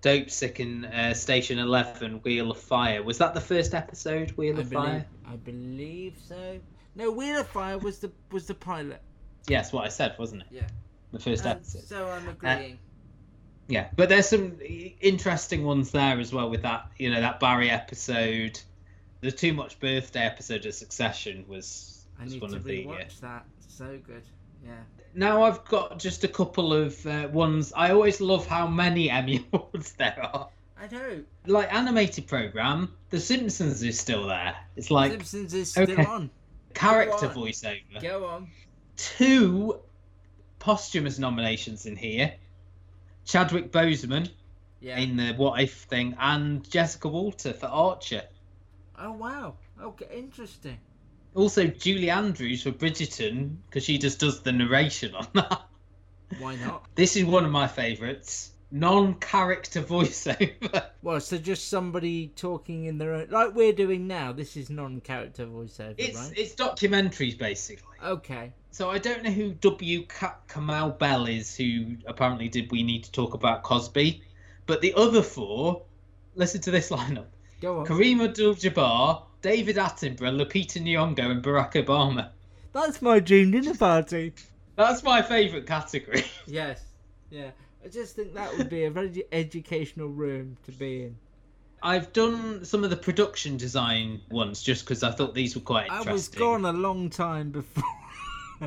[0.00, 3.02] Dope Sick and uh, Station 11, Wheel of Fire.
[3.02, 5.06] Was that the first episode, Wheel I of believe, Fire?
[5.28, 6.58] I believe so.
[6.94, 9.00] No, Wheel of Fire was the was the pilot.
[9.46, 10.48] Yes, what I said, wasn't it?
[10.50, 10.66] Yeah.
[11.12, 11.84] The first Uh, episode.
[11.84, 12.78] so I'm agreeing.
[13.68, 14.58] Yeah, but there's some
[15.00, 18.60] interesting ones there as well with that, you know, that Barry episode.
[19.20, 22.84] The Too Much Birthday episode of Succession was, I was need one to of the.
[22.84, 23.44] rewatch Uh, that.
[23.68, 24.24] So good.
[24.64, 24.72] Yeah.
[25.14, 27.72] now I've got just a couple of uh, ones.
[27.74, 30.48] I always love how many Emmy Awards there are.
[30.80, 31.22] I know.
[31.46, 34.56] Like animated program, The Simpsons is still there.
[34.76, 36.04] It's like The Simpsons is still okay.
[36.04, 36.30] on.
[36.74, 37.34] character on.
[37.34, 38.02] voiceover.
[38.02, 38.48] Go on.
[38.96, 39.78] Two
[40.58, 42.34] posthumous nominations in here.
[43.24, 44.30] Chadwick Boseman
[44.80, 44.98] Yeah.
[44.98, 48.22] in the What If thing, and Jessica Walter for Archer.
[48.98, 49.56] Oh wow.
[49.80, 50.78] Okay, interesting.
[51.34, 55.62] Also, Julie Andrews for Bridgerton because she just does the narration on that.
[56.38, 56.84] Why not?
[56.94, 58.52] This is one of my favourites.
[58.70, 60.86] Non-character voiceover.
[61.02, 64.32] Well, so just somebody talking in their own, like we're doing now.
[64.32, 66.32] This is non-character voiceover, It's right?
[66.36, 67.96] it's documentaries basically.
[68.02, 68.52] Okay.
[68.72, 70.06] So I don't know who W.
[70.06, 74.22] Ka- Kamau Bell is, who apparently did We Need to Talk About Cosby,
[74.66, 75.82] but the other four,
[76.34, 77.26] listen to this lineup:
[77.60, 77.86] Go on.
[77.86, 82.30] Kareem Abdul-Jabbar, David Attenborough, Lupita Nyong'o, and Barack Obama.
[82.72, 84.32] That's my dream dinner party.
[84.76, 86.24] That's my favourite category.
[86.46, 86.82] Yes.
[87.30, 87.50] Yeah.
[87.84, 91.16] I just think that would be a very educational room to be in.
[91.82, 95.90] I've done some of the production design ones just because I thought these were quite
[95.90, 97.82] I was gone a long time before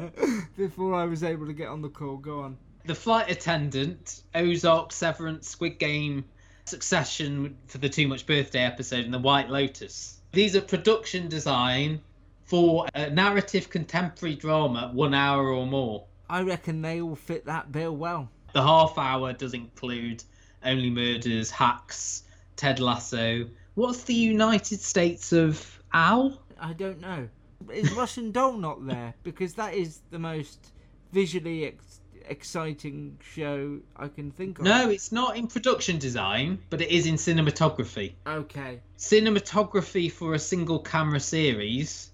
[0.57, 2.17] before I was able to get on the call.
[2.17, 2.57] Go on.
[2.85, 6.25] The Flight Attendant, Ozark, Severance, Squid Game,
[6.65, 10.19] Succession for the Too Much Birthday episode, and The White Lotus.
[10.31, 12.01] These are production design
[12.43, 16.05] for a narrative contemporary drama, one hour or more.
[16.29, 18.29] I reckon they all fit that bill well.
[18.53, 20.23] The half hour does include
[20.63, 22.23] Only Murders, Hacks,
[22.55, 26.39] Ted Lasso, What's the United States of Owl?
[26.57, 27.27] I don't know.
[27.73, 29.13] Is Russian Doll not there?
[29.23, 30.71] Because that is the most
[31.11, 34.65] visually ex- exciting show I can think of.
[34.65, 38.13] No, it's not in production design, but it is in cinematography.
[38.27, 38.81] Okay.
[38.97, 42.11] Cinematography for a single camera series.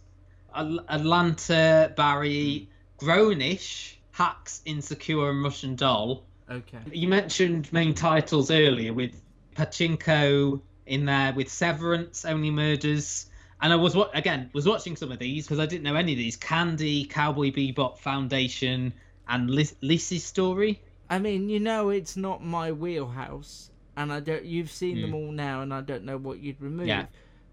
[0.53, 6.23] Al- Atlanta, Barry, Grownish, Hacks, Insecure, and Russian Doll.
[6.49, 6.79] Okay.
[6.91, 9.15] You mentioned main titles earlier with
[9.55, 13.27] Pachinko in there, with Severance, Only Murders.
[13.61, 16.13] And I was wa- again was watching some of these because I didn't know any
[16.13, 16.35] of these.
[16.35, 18.91] Candy, Cowboy Bebop, Foundation,
[19.27, 20.81] and Lis- Lisey's Story.
[21.09, 24.45] I mean, you know, it's not my wheelhouse, and I don't.
[24.45, 25.15] You've seen them Mm.
[25.15, 26.87] all now, and I don't know what you'd remove.
[26.87, 27.05] Yeah.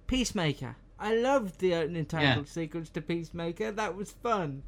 [0.06, 0.76] Peacemaker.
[0.98, 2.44] I loved the opening title Yeah.
[2.44, 3.70] sequence to Peacemaker.
[3.72, 4.62] That was fun,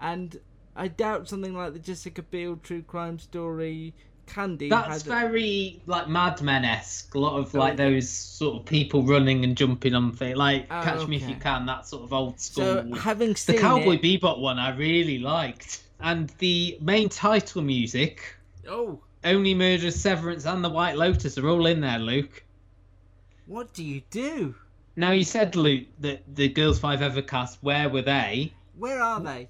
[0.00, 0.38] and
[0.76, 3.94] I doubt something like the Jessica Biel true crime story.
[4.32, 4.68] Candy.
[4.68, 7.14] That's very like Mad Men esque.
[7.14, 7.90] A lot of Oh, like okay.
[7.90, 11.28] those sort of people running and jumping on things, like Oh, Catch Me If.
[11.28, 11.66] You Can.
[11.66, 12.64] That sort of old school.
[12.64, 17.62] So having seen the Cowboy it, Bebop one, I really liked, and the main title
[17.62, 18.36] music.
[18.68, 22.42] oh, Only Murder, Severance, and The White Lotus are all in there, Luke.
[23.46, 24.54] what do you do?
[24.96, 28.52] Now you said, Luke, that the Girls Five Ever cast, where were they?
[28.78, 29.48] Where are they?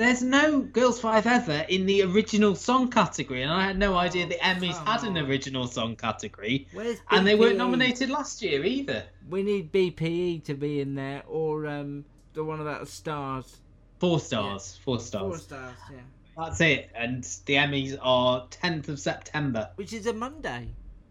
[0.00, 4.26] There's no Girls Five Ever in the original song category, and I had no idea
[4.26, 8.64] the Emmys come had an original song category, Where's and they weren't nominated last year
[8.64, 9.04] either.
[9.28, 13.60] We need BPE to be in there, or um, the one about the stars.
[13.98, 15.22] Four stars, four stars.
[15.22, 15.98] Four stars, yeah.
[16.34, 19.68] That's it, and the Emmys are 10th of September.
[19.74, 20.68] Which is a Monday,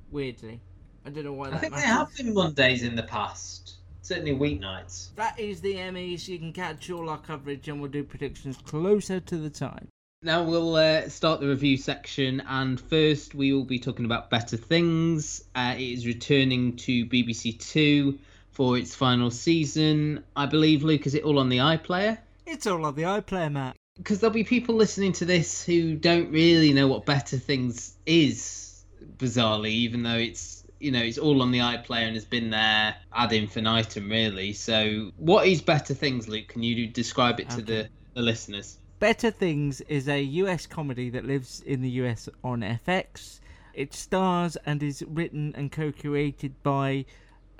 [0.09, 0.61] weirdly.
[1.05, 5.09] I don't know why I think they have been Mondays in the past, certainly weeknights.
[5.15, 6.27] That is the Emmys.
[6.27, 9.87] You can catch all our coverage, and we'll do predictions closer to the time.
[10.21, 14.57] Now we'll uh, start the review section, and first we will be talking about Better
[14.57, 15.43] Things.
[15.55, 18.19] Uh, it is returning to BBC Two
[18.51, 20.23] for its final season.
[20.35, 22.17] I believe, Luke, is it all on the iPlayer?
[22.45, 23.77] It's all on the iPlayer, Matt.
[23.95, 28.83] Because there'll be people listening to this who don't really know what Better Things is,
[29.17, 32.95] bizarrely, even though it's you know it's all on the iPlayer and has been there
[33.13, 34.53] ad infinitum, really.
[34.53, 36.47] So, what is Better Things, Luke?
[36.47, 38.77] Can you describe it to the, the listeners?
[38.99, 43.39] Better Things is a US comedy that lives in the US on FX.
[43.73, 47.05] It stars and is written and co created by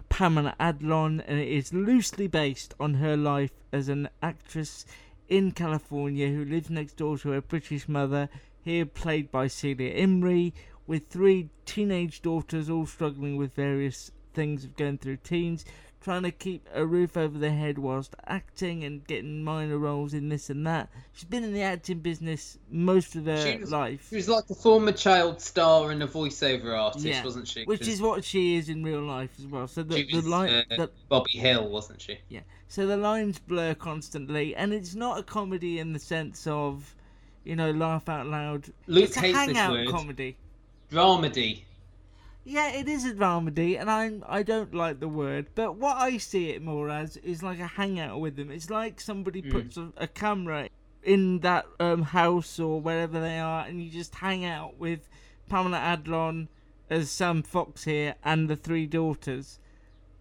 [0.10, 4.86] Pamela Adlon, and it is loosely based on her life as an actress
[5.29, 8.27] in California who lives next door to her British mother,
[8.63, 10.51] here played by Celia Imrie,
[10.89, 15.63] with three teenage daughters all struggling with various things of going through teens,
[16.02, 20.30] trying to keep a roof over their head whilst acting and getting minor roles in
[20.30, 20.89] this and that.
[21.13, 24.08] She's been in the acting business most of her She was- life.
[24.10, 27.65] She was like a former child star and a voiceover artist, Yeah, wasn't she?
[27.65, 29.67] Which is what she is in real life as well.
[29.67, 32.17] So the, she the line, uh, the, Bobby Hill, wasn't she?
[32.30, 32.41] yeah.
[32.67, 36.95] So the lines blur constantly, and it's not a comedy in the sense of,
[37.43, 38.71] you know, laugh out loud.
[38.88, 39.89] Luke it's a hates this hangout word.
[39.89, 40.36] comedy.
[40.91, 41.63] Dramedy.
[42.45, 46.17] Yeah, it is a dramedy, and I I don't like the word, but what I
[46.17, 48.49] see it more as is like a hangout with them.
[48.49, 49.52] It's like somebody Hmm.
[49.52, 50.69] puts a, a camera
[51.04, 55.08] in that um, house or wherever they are, and you just hang out with
[55.47, 56.47] Pamela Adlon
[56.89, 59.60] as Sam Fox here and the three daughters.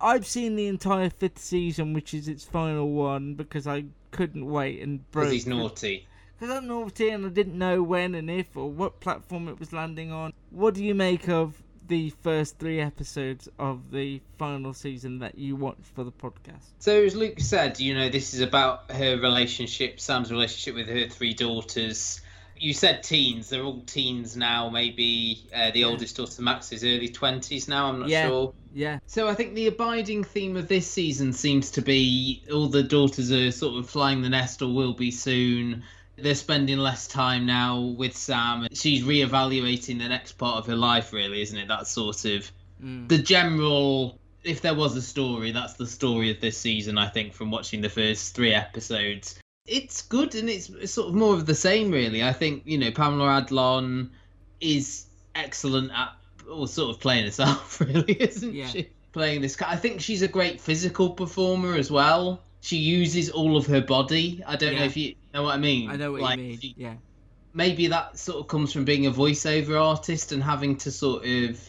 [0.00, 4.80] I've seen the entire fifth season, which is its final one, because I couldn't wait
[4.82, 5.24] and broke.
[5.24, 6.06] Because he's naughty.
[6.38, 9.72] Because I'm naughty and I didn't know when and if or what platform it was
[9.72, 10.32] landing on.
[10.50, 15.56] What do you make of the first three episodes of the final season that you
[15.56, 16.66] watched for the podcast?
[16.78, 21.08] So as Luke said, you know, this is about her relationship, Sam's relationship with her
[21.08, 22.20] three daughters.
[22.60, 24.68] You said teens; they're all teens now.
[24.68, 27.88] Maybe uh, the oldest daughter, Max, is early twenties now.
[27.88, 28.26] I'm not Yeah.
[28.26, 28.52] sure.
[28.74, 28.98] Yeah.
[29.06, 33.30] So I think the abiding theme of this season seems to be all the daughters
[33.30, 35.84] are sort of flying the nest or will be soon.
[36.20, 38.66] They're spending less time now with Sam.
[38.72, 41.68] She's reevaluating the next part of her life, really, isn't it?
[41.68, 42.50] That's sort of
[42.82, 43.08] Mm.
[43.08, 44.18] the general.
[44.44, 46.96] If there was a story, that's the story of this season.
[46.96, 51.14] I think from watching the first three episodes, it's good and it's, it's sort of
[51.14, 52.22] more of the same, really.
[52.22, 54.10] I think you know Pamela Adlon
[54.60, 56.10] is excellent at
[56.50, 58.68] or sort of playing herself, really, isn't Yeah.
[58.68, 58.88] she?
[59.12, 62.40] Playing this, I think she's a great physical performer as well.
[62.60, 64.42] She uses all of her body.
[64.46, 65.90] I don't know if you know what I mean.
[65.90, 66.60] I know what Like, you mean.
[66.60, 66.94] she- Yeah.
[67.54, 71.60] maybe that sort of comes from being a voiceover artist and having to sort of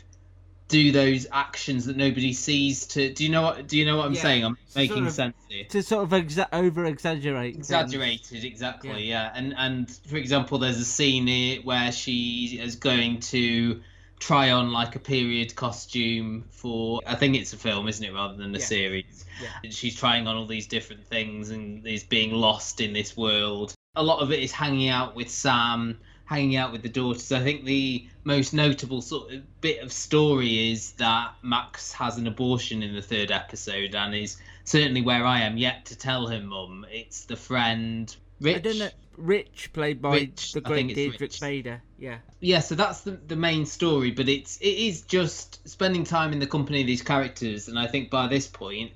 [0.67, 4.06] do those actions that nobody sees to do you know what do you know what
[4.06, 7.56] i'm Yeah, saying i'm making sort of sense here To sort of exa- over exaggerate.
[7.56, 9.32] exaggerated exactly yeah.
[9.34, 13.82] and and for example there's a scene here where she is going to
[14.19, 18.36] try on like a period costume for I think it's a film, isn't it, rather
[18.36, 18.65] than a Yeah.
[18.65, 19.25] series.
[19.41, 19.47] Yeah.
[19.63, 23.73] And She's trying on all these different things and is being lost in this world.
[23.95, 27.32] A lot of it is hanging out with Sam, hanging out with the daughters.
[27.32, 32.27] I think the most notable sort of bit of story is that Max has an
[32.27, 36.41] abortion in the third episode and is certainly where I am yet to tell her
[36.41, 36.86] mum.
[36.91, 38.55] It's the friend Rich.
[38.58, 38.89] I don't know.
[39.19, 41.39] Rich, played by Rich, the great think it's Deirdre Rich.
[41.41, 41.82] Bader.
[41.97, 42.19] Yeah.
[42.39, 46.39] yeah so that's the, the main story but it's it is just spending time in
[46.39, 48.91] the company of these characters and i think by this point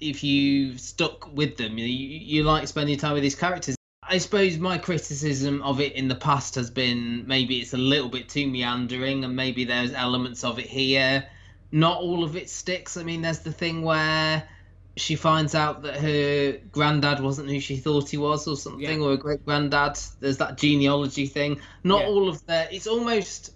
[0.00, 4.56] if you stuck with them you, you like spending time with these characters i suppose
[4.56, 8.46] my criticism of it in the past has been maybe it's a little bit too
[8.46, 11.26] meandering and maybe there's elements of it here
[11.72, 14.48] not all of it sticks i mean there's the thing where
[14.96, 19.04] she finds out that her granddad wasn't who she thought he was or something Yeah.
[19.04, 22.06] or a great granddad there's that genealogy thing not Yeah.
[22.08, 23.52] all of the it's almost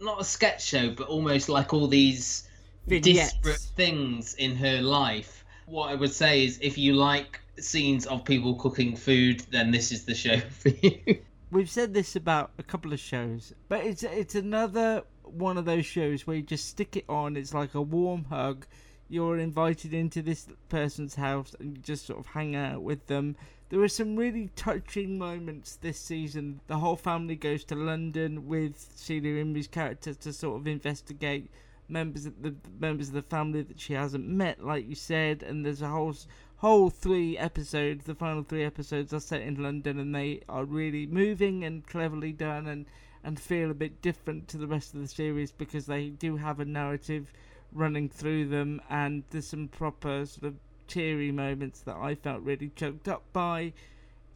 [0.00, 2.48] not a sketch show but almost like all these
[2.86, 3.32] Vignettes.
[3.34, 8.24] disparate things in her life what i would say is if you like scenes of
[8.24, 11.18] people cooking food then this is the show for you
[11.52, 15.84] We've said this about a couple of shows, but it's it's another one of those
[15.84, 17.36] shows where you just stick it on.
[17.36, 18.66] It's like a warm hug.
[19.10, 23.34] You're invited into this person's house and you just sort of hang out with them.
[23.68, 26.60] There are some really touching moments this season.
[26.68, 31.50] The whole family goes to London with Celia Imrie's character to sort of investigate
[31.88, 35.42] members of the members of the family that she hasn't met, like you said.
[35.42, 36.14] And there's a whole
[36.58, 38.06] whole three episodes.
[38.06, 42.32] The final three episodes are set in London, and they are really moving and cleverly
[42.32, 42.86] done, and
[43.24, 46.60] and feel a bit different to the rest of the series because they do have
[46.60, 47.32] a narrative
[47.72, 50.54] running through them, and there's some proper sort of
[50.86, 53.72] teary moments that I felt really choked up by.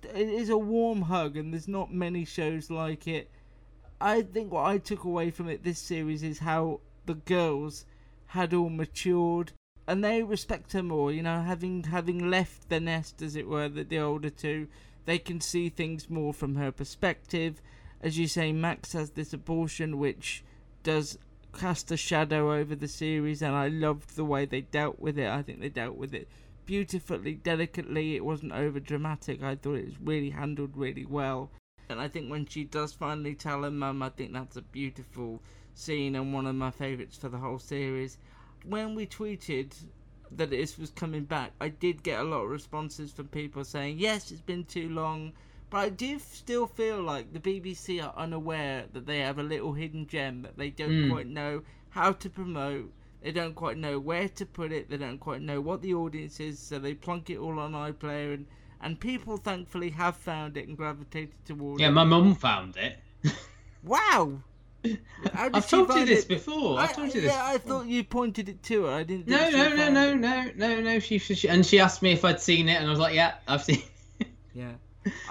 [0.02, 3.30] It is a warm hug, and there's not many shows like it.
[4.00, 7.84] I think what I took away from it this series is how the girls
[8.26, 9.52] had all matured
[9.86, 11.12] and they respect her more.
[11.12, 14.68] You know, having having left the nest, as it were, the, the older two,
[15.04, 17.60] they can see things more from her perspective.
[18.00, 20.44] As you say, Max has this abortion, which
[20.82, 21.18] does
[21.58, 25.28] cast a shadow over the series, and I loved the way they dealt with it.
[25.28, 26.28] I think they dealt with it
[26.66, 28.16] beautifully, delicately.
[28.16, 29.42] It wasn't over dramatic.
[29.42, 31.50] I thought it was really handled really well.
[31.88, 35.42] And I think when she does finally tell her mum, I think that's a beautiful
[35.74, 38.18] scene and one of my favourites for the whole series.
[38.64, 39.74] When we tweeted
[40.30, 43.98] that this was coming back, I did get a lot of responses from people saying,
[43.98, 45.32] yes, it's been too long.
[45.74, 49.72] But I do still feel like the BBC are unaware that they have a little
[49.72, 51.10] hidden gem that they don't Mm.
[51.10, 52.92] quite know how to promote.
[53.22, 54.88] They don't quite know where to put it.
[54.88, 58.34] They don't quite know what the audience is, so they plunk it all on iPlayer,
[58.34, 58.46] and
[58.80, 61.82] and people thankfully have found it and gravitated towards it.
[61.82, 61.92] yeah it.
[61.92, 62.98] my mum found it
[63.82, 64.42] Wow.
[65.34, 66.28] I've told you this it?
[66.28, 68.92] before i've I- told you this Yeah, I thought you pointed it to her.
[68.92, 69.26] I didn't.
[69.26, 72.24] no she no no no no no no she, she and she asked me if
[72.24, 73.82] i'd seen it and i was like yeah i've seen
[74.54, 74.74] Yeah,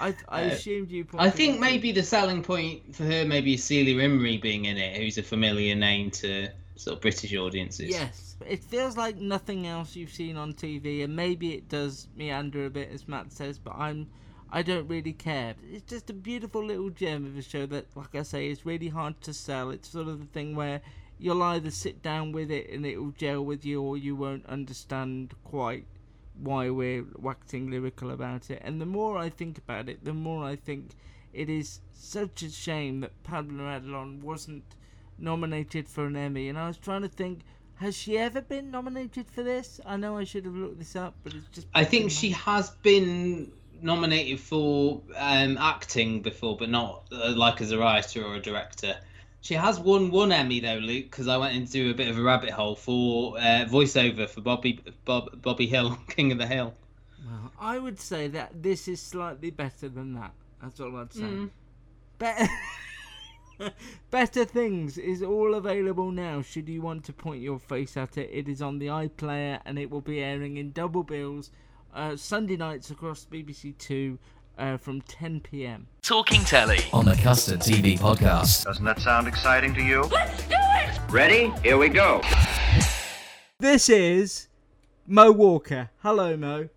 [0.00, 1.06] I I Uh, assumed you.
[1.18, 4.96] I think maybe the selling point for her maybe is Celia Imrie being in it,
[4.96, 7.90] who's a familiar name to sort of British audiences.
[7.90, 12.66] Yes, it feels like nothing else you've seen on TV, and maybe it does meander
[12.66, 13.58] a bit, as Matt says.
[13.58, 14.08] But I'm,
[14.50, 15.54] I don't really care.
[15.72, 18.88] It's just a beautiful little gem of a show that, like I say, is really
[18.88, 19.70] hard to sell.
[19.70, 20.80] It's sort of the thing where
[21.18, 24.46] you'll either sit down with it and it will gel with you, or you won't
[24.46, 25.86] understand quite
[26.38, 28.60] why we're waxing lyrical about it.
[28.64, 30.90] And the more I think about it, the more I think
[31.32, 34.64] it is such a shame that Pamela Adlon wasn't
[35.18, 36.48] nominated for an Emmy.
[36.48, 37.40] And I was trying to think,
[37.76, 39.80] has she ever been nominated for this?
[39.84, 41.66] I know I should have looked this up, but it's just.
[41.74, 47.72] I think she has been nominated for um, acting before, but not uh, like as
[47.72, 48.96] a writer or a director.
[49.44, 52.22] She has won one Emmy though, Luke, because I went into a bit of a
[52.22, 56.72] rabbit hole for uh, voiceover for Bobby Bob, Bobby Hill, King of the Hill.
[57.26, 60.32] Well, I would say that this is slightly better than that.
[60.62, 61.20] That's all I'd say.
[61.20, 61.50] Mm.
[62.18, 62.48] Better.
[64.10, 66.40] Better Things is all available now.
[66.40, 69.78] Should you want to point your face at it, it is on the iPlayer and
[69.78, 71.50] it will be airing in double bills
[71.94, 74.18] uh, Sunday nights across BBC Two
[74.58, 75.86] uh, from 10 p.m.
[76.02, 78.64] Talking Telly on the Custard TV podcast.
[78.64, 80.02] Doesn't that sound exciting to you?
[80.02, 81.00] Let's do it!
[81.10, 81.52] Ready?
[81.62, 82.20] Here we go.
[83.60, 84.48] This is
[85.06, 85.90] Mo Walker.
[86.02, 86.68] Hello, Mo.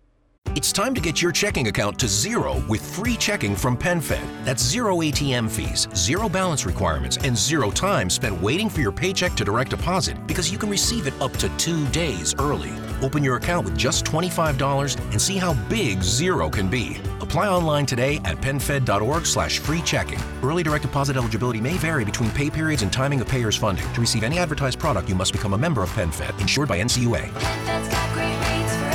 [0.54, 4.44] It's time to get your checking account to zero with free checking from PenFed.
[4.44, 9.34] That's zero ATM fees, zero balance requirements, and zero time spent waiting for your paycheck
[9.34, 12.72] to direct deposit because you can receive it up to two days early.
[13.02, 16.98] Open your account with just $25 and see how big zero can be.
[17.20, 20.18] Apply online today at PenFed.org slash free checking.
[20.42, 23.90] Early direct deposit eligibility may vary between pay periods and timing of payer's funding.
[23.92, 27.28] To receive any advertised product, you must become a member of PenFed, insured by NCUA.
[27.28, 28.90] PenFed's got great rates for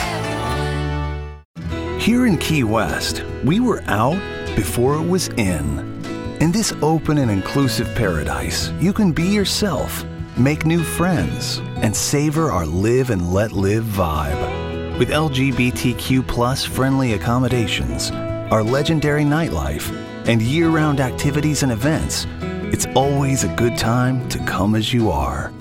[1.70, 2.00] everyone.
[2.00, 4.20] Here in Key West, we were out
[4.56, 5.94] before it was in.
[6.42, 10.04] In this open and inclusive paradise, you can be yourself,
[10.38, 14.98] make new friends, and savor our live and let live vibe.
[14.98, 18.12] With LGBTQ plus friendly accommodations,
[18.52, 19.92] our legendary nightlife,
[20.28, 22.26] and year round activities and events,
[22.72, 25.52] it's always a good time to come as you are.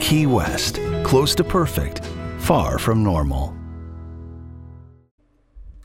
[0.00, 2.04] Key West, close to perfect,
[2.38, 3.56] far from normal.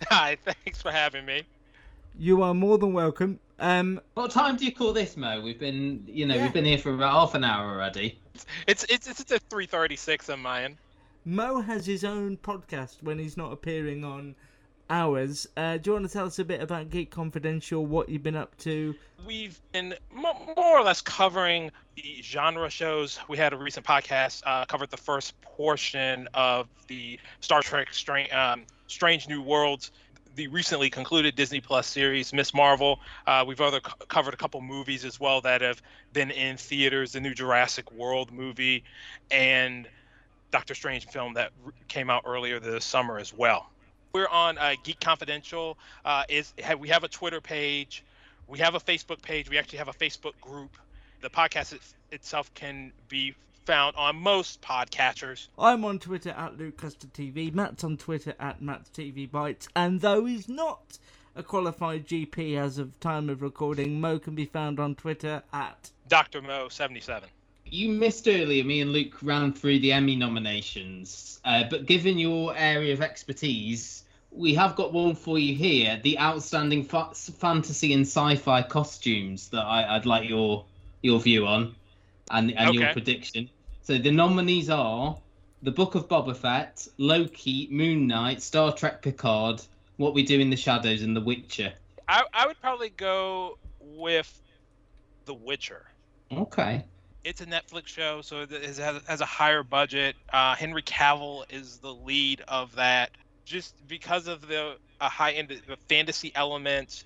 [0.09, 1.43] Hi, thanks for having me.
[2.19, 3.39] You are more than welcome.
[3.59, 5.41] Um, What time do you call this, Mo?
[5.41, 6.43] We've been, you know, Yeah.
[6.43, 8.19] we've been here for about half an hour already.
[8.67, 10.77] It's it's it's a 3:36 on my end.
[11.25, 14.35] Mo has his own podcast when he's not appearing on
[14.89, 15.47] ours.
[15.57, 18.35] Uh, do you want to tell us a bit about Geek Confidential, what you've been
[18.37, 18.95] up to?
[19.25, 23.19] We've been mo- more or less covering the genre shows.
[23.27, 28.31] We had a recent podcast uh, covered the first portion of the Star Trek Strange,
[28.31, 29.91] um, Strange New Worlds,
[30.37, 32.53] the recently concluded Disney Plus series Ms.
[32.53, 32.99] Marvel.
[33.25, 35.81] Uh, we've other co- covered a couple movies as well that have
[36.13, 37.13] been in theaters.
[37.13, 38.83] The new Jurassic World movie,
[39.31, 39.89] and
[40.51, 41.51] Doctor Strange film that
[41.87, 43.71] came out earlier this summer as well.
[44.13, 45.77] We're on uh, Geek Confidential.
[46.05, 48.03] Uh, is have, we have a Twitter page,
[48.47, 49.49] we have a Facebook page.
[49.49, 50.77] We actually have a Facebook group.
[51.21, 51.81] The podcast it,
[52.11, 53.33] itself can be
[53.67, 55.49] found on most podcatchers.
[55.59, 57.53] I'm on Twitter at Luke Custard TV.
[57.53, 59.67] Matt's on Twitter at Matt's TV Bites.
[59.75, 60.97] And though he's not
[61.35, 65.91] a qualified GP as of time of recording, Mo can be found on Twitter at.
[66.07, 66.41] Dr.
[66.41, 67.27] Mo 77.
[67.65, 68.63] You missed earlier.
[68.63, 74.05] Me and Luke ran through the Emmy nominations, uh, but given your area of expertise,
[74.31, 79.65] we have got one for you here: the outstanding fa- fantasy and sci-fi costumes that
[79.65, 80.63] I, I'd like your
[81.01, 81.75] your view on,
[82.31, 83.49] and and your prediction.
[83.87, 85.17] So the nominees are
[85.61, 89.61] the Book of Boba Fett, Loki, Moon Knight, Star Trek Picard,
[89.95, 91.71] What We Do in the Shadows, and The Witcher.
[92.05, 94.41] I, I would probably go with
[95.23, 95.85] The Witcher.
[96.29, 96.83] Okay.
[97.23, 100.17] It's a Netflix show, so it has, has a higher budget.
[100.33, 103.11] Uh, Henry Cavill is the lead of that,
[103.45, 107.05] just because of the a high end the fantasy elements.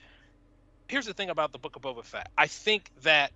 [0.88, 2.32] Here's the thing about the Book of Boba Fett.
[2.36, 3.34] I think that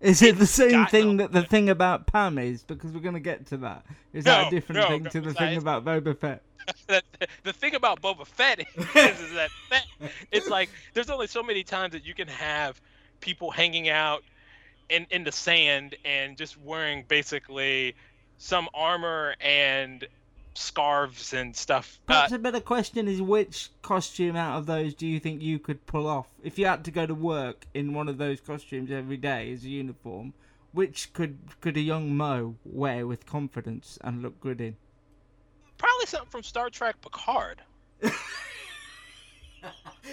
[0.00, 2.62] Is it the same thing that the thing about Pam is?
[2.62, 3.84] Because we're going to get to that.
[4.12, 6.42] Is that a different no, thing no, to the thing about Boba Fett?
[6.86, 7.04] that
[7.44, 8.86] the thing about Boba Fett is,
[9.20, 9.86] is that Fett,
[10.30, 12.80] it's like there's only so many times that you can have
[13.20, 14.22] people hanging out
[14.88, 17.94] in in the sand and just wearing basically
[18.38, 20.06] some armor and
[20.58, 22.00] scarves and stuff.
[22.08, 25.58] Uh, Perhaps a better question is which costume out of those do you think you
[25.58, 26.28] could pull off?
[26.42, 29.64] If you had to go to work in one of those costumes every day as
[29.64, 30.34] a uniform,
[30.72, 34.76] which could could a young Mo wear with confidence and look good in?
[35.78, 37.62] probably something from Star Trek Picard.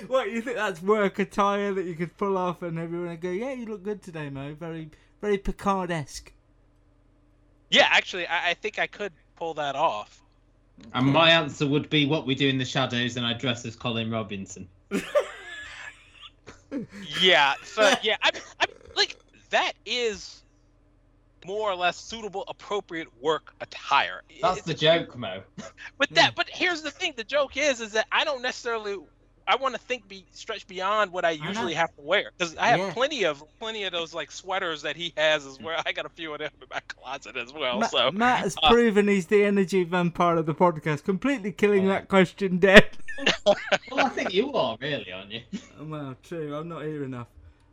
[0.08, 3.30] What you think that's work attire that you could pull off and everyone would go,
[3.30, 4.54] "Yeah, you look good today, Mo.
[4.54, 4.90] Very
[5.22, 6.34] very Picard-esque."
[7.70, 10.22] Yeah, actually, I, I think I could pull that off.
[10.94, 13.76] And my answer would be What We Do in the Shadows, and I dress as
[13.76, 14.68] Colin Robinson.
[17.22, 18.66] Yeah, so yeah, I, I
[18.96, 19.18] like
[19.50, 20.44] that is
[21.46, 24.24] more or less suitable, appropriate work attire.
[24.42, 25.44] That's the joke, Mo.
[25.98, 28.98] But that, but here's the thing: the joke is, is that I don't necessarily.
[29.48, 31.80] I want to think be stretch beyond what I usually know.
[31.80, 32.94] have to wear because I have Yeah.
[32.94, 35.82] plenty of plenty of those like sweaters that he has as well.
[35.86, 37.80] I got a few of them in my closet as well.
[37.80, 41.88] Ma- so Matt has uh, proven he's the energy vampire of the podcast, completely killing
[41.88, 42.88] that question dead.
[43.46, 43.56] Well,
[44.06, 45.42] I think you are, really, aren't you?
[45.80, 46.54] Well, true.
[46.56, 47.28] I'm not here enough.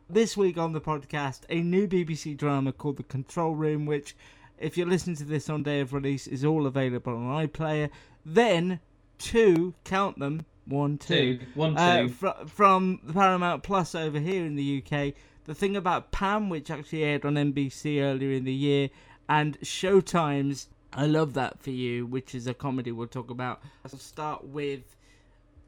[0.09, 4.15] This week on the podcast, a new BBC drama called The Control Room, which,
[4.59, 7.89] if you're listening to this on day of release, is all available on iPlayer.
[8.25, 8.79] Then,
[9.17, 11.45] two, count them, one, two, Two.
[11.55, 15.13] One, uh, fr- from Paramount Plus over here in the UK.
[15.45, 18.89] The thing about Pam, which actually aired on NBC earlier in the year,
[19.27, 23.61] and Showtime's I Love That For You, which is a comedy we'll talk about.
[23.83, 24.95] I'll start with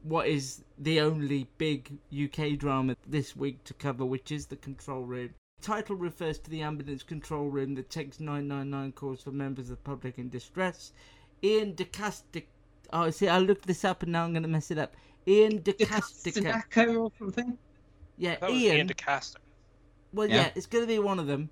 [0.02, 5.02] what is the only big UK drama this week to cover, which is The Control
[5.02, 5.30] Room.
[5.60, 9.82] title refers to the ambulance control room that takes 999 calls for members of the
[9.82, 10.92] public in distress.
[11.42, 12.44] Ian DeCastic.
[12.92, 14.94] Oh, see, I looked this up and now I'm going to mess it up.
[15.26, 16.62] Ian DeCastica.
[16.72, 17.58] Sinaka or something?
[18.16, 18.76] Yeah, That was Ian.
[18.76, 19.36] Ian DeCaster.
[20.12, 20.36] Well, Yeah.
[20.36, 21.50] yeah, it's going to be one of them.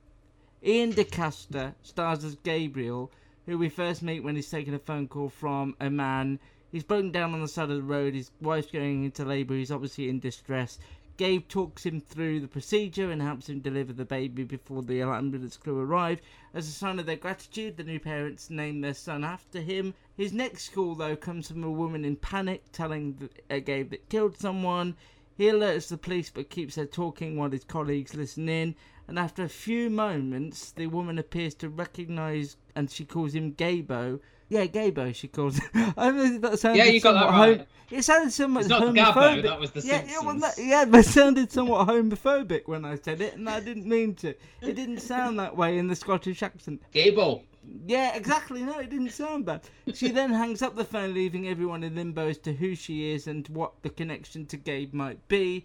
[0.65, 3.11] Ian DeCaster stars as Gabriel,
[3.47, 6.39] who we first meet when he's taking a phone call from a man.
[6.73, 8.15] He's broken down on the side of the road.
[8.15, 9.55] His wife's going into labour.
[9.55, 10.79] He's obviously in distress.
[11.17, 15.57] Gabe talks him through the procedure and helps him deliver the baby before the ambulance
[15.57, 16.21] crew arrive.
[16.53, 19.95] As a sign of their gratitude, the new parents name their son after him.
[20.17, 24.39] His next call, though, comes from a woman in panic telling uh, Gabe that killed
[24.39, 24.97] someone.
[25.37, 28.77] He alerts the police but keeps her talking while his colleagues listen in.
[29.09, 34.21] And after a few moments, the woman appears to recognise and she calls him Gabo.
[34.49, 35.95] Yeah, Gabo, she calls him.
[35.97, 37.57] I mean, that sounded Yeah, you got that right.
[37.59, 39.15] home- It sounded somewhat It's not homophobic.
[39.15, 40.57] Gabo, that was the yeah, yeah, well, Simpsons.
[40.57, 44.15] that- yeah, but it sounded somewhat homophobic when I said it, and I didn't mean
[44.17, 44.29] to.
[44.63, 46.81] It didn't sound that way in the Scottish accent.
[46.93, 47.43] Gable.
[47.87, 48.63] Yeah, exactly.
[48.63, 49.63] No, it didn't sound bad.
[49.93, 53.27] She then hangs up the phone, leaving everyone in limbo as to who she is
[53.27, 55.65] and what the connection to Gabe might be.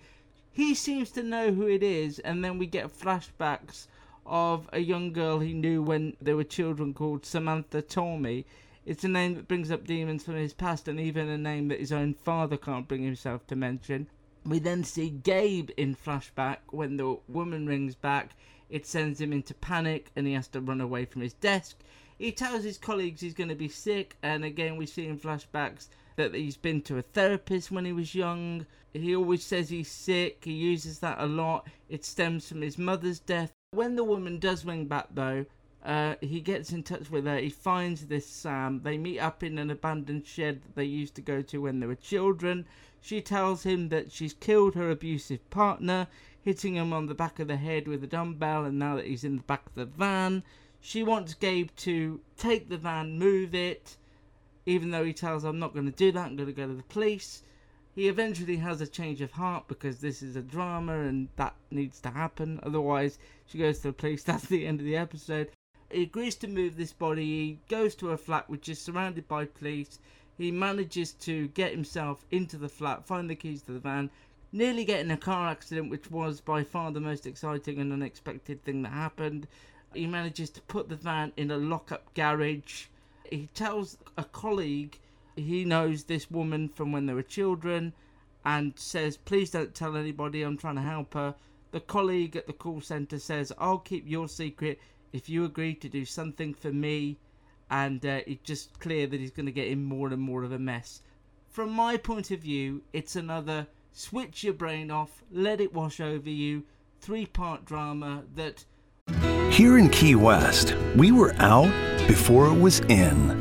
[0.52, 3.88] He seems to know who it is, and then we get flashbacks
[4.26, 8.46] of a young girl he knew when they were children called Samantha Tormey.
[8.86, 11.80] It's a name that brings up demons from his past, and even a name that
[11.80, 14.08] his own father can't bring himself to mention.
[14.46, 18.32] We then see Gabe in flashback when the woman rings back.
[18.70, 21.78] It sends him into panic and he has to run away from his desk.
[22.20, 25.88] He tells his colleagues he's going to be sick, and again, we see in flashbacks
[26.18, 28.66] that he's been to a therapist when he was young.
[28.92, 31.68] He always says he's sick, he uses that a lot.
[31.88, 33.54] It stems from his mother's death.
[33.72, 35.46] When the woman does ring back, though,
[35.82, 37.38] uh, he gets in touch with her.
[37.38, 38.82] He finds this Sam.
[38.84, 41.88] They meet up in an abandoned shed that they used to go to when they
[41.88, 42.66] were children.
[43.00, 46.08] She tells him that she's killed her abusive partner,
[46.44, 49.24] hitting him on the back of the head with a dumbbell, and now that he's
[49.24, 50.44] in the back of the van,
[50.82, 53.98] she wants Gabe to take the van, move it,
[54.66, 56.68] even though he tells her, I'm not going to do that, I'm going to go
[56.68, 57.44] to the police.
[57.96, 62.00] He eventually has a change of heart because this is a drama and that needs
[62.02, 62.60] to happen.
[62.64, 64.24] Otherwise, she goes to the police.
[64.26, 65.50] That's the end of the episode.
[65.92, 67.26] He agrees to move this body.
[67.26, 70.00] He goes to a flat which is surrounded by police.
[70.38, 74.12] He manages to get himself into the flat, find the keys to the van,
[74.52, 78.82] nearly getting a car accident, which was by far the most exciting and unexpected thing
[78.82, 79.48] that happened.
[79.94, 82.86] He manages to put the van in a lock-up garage.
[83.30, 85.00] He tells a colleague
[85.36, 87.94] he knows this woman from when they were children
[88.44, 91.36] and says, Please don't tell anybody, I'm trying to help her.
[91.72, 94.80] The colleague at the call centre says, I'll keep your secret
[95.14, 97.18] if you agree to do something for me.
[97.70, 100.52] And uh, it's just clear that he's going to get in more and more of
[100.52, 101.02] a mess.
[101.50, 103.68] From my point of view, it's another
[104.00, 106.64] switch your brain off, let it wash over you,
[107.02, 108.64] three part drama that
[109.52, 111.70] Here in Key West, we were out
[112.08, 113.32] before it was in.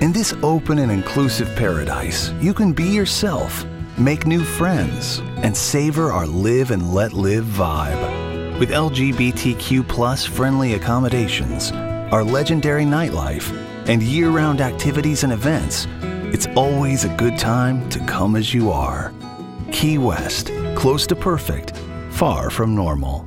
[0.00, 3.66] In this open and inclusive paradise, you can be yourself,
[3.98, 8.58] make new friends, and savor our live and let live vibe.
[8.58, 11.70] With LGBTQ plus friendly accommodations,
[12.12, 13.52] our legendary nightlife,
[13.86, 15.86] and year round activities and events,
[16.32, 19.12] it's always a good time to come as you are.
[19.72, 21.72] Key West, close to perfect,
[22.10, 23.26] far from normal.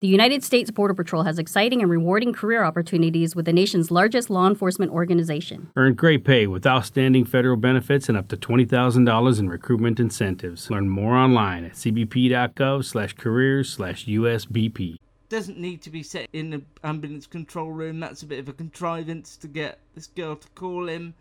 [0.00, 4.28] The United States Border Patrol has exciting and rewarding career opportunities with the nation's largest
[4.28, 5.70] law enforcement organization.
[5.76, 10.70] Earn great pay with outstanding federal benefits and up to $20,000 in recruitment incentives.
[10.70, 14.96] Learn more online at cbp.gov slash careers slash USBP.
[15.30, 17.98] doesn't need to be set in the ambulance control room.
[18.00, 21.14] That's a bit of a contrivance to get this girl to call him.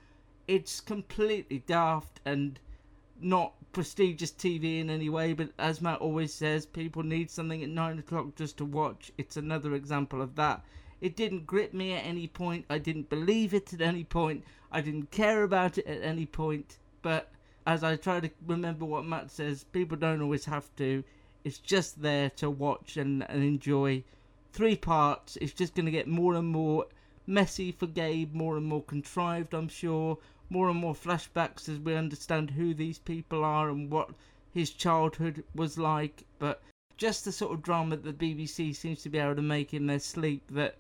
[0.49, 2.60] It's completely daft and
[3.24, 7.69] not prestigious TV in any way, but as Matt always says, people need something at
[7.69, 9.11] 9 o'clock just to watch.
[9.17, 10.63] It's another example of that.
[11.01, 12.65] It didn't grip me at any point.
[12.69, 14.43] I didn't believe it at any point.
[14.71, 16.78] I didn't care about it at any point.
[17.01, 17.32] But
[17.65, 21.03] as I try to remember what Matt says, people don't always have to.
[21.43, 24.03] It's just there to watch and, and enjoy.
[24.53, 25.38] Three parts.
[25.41, 26.86] It's just going to get more and more
[27.28, 30.17] messy for Gabe, more and more contrived, I'm sure.
[30.50, 34.10] More and more flashbacks as we understand who these people are and what
[34.54, 36.24] his childhood was like.
[36.39, 36.62] But
[36.98, 39.88] just the sort of drama that the BBC seems to be able to make in
[39.88, 40.78] their sleep that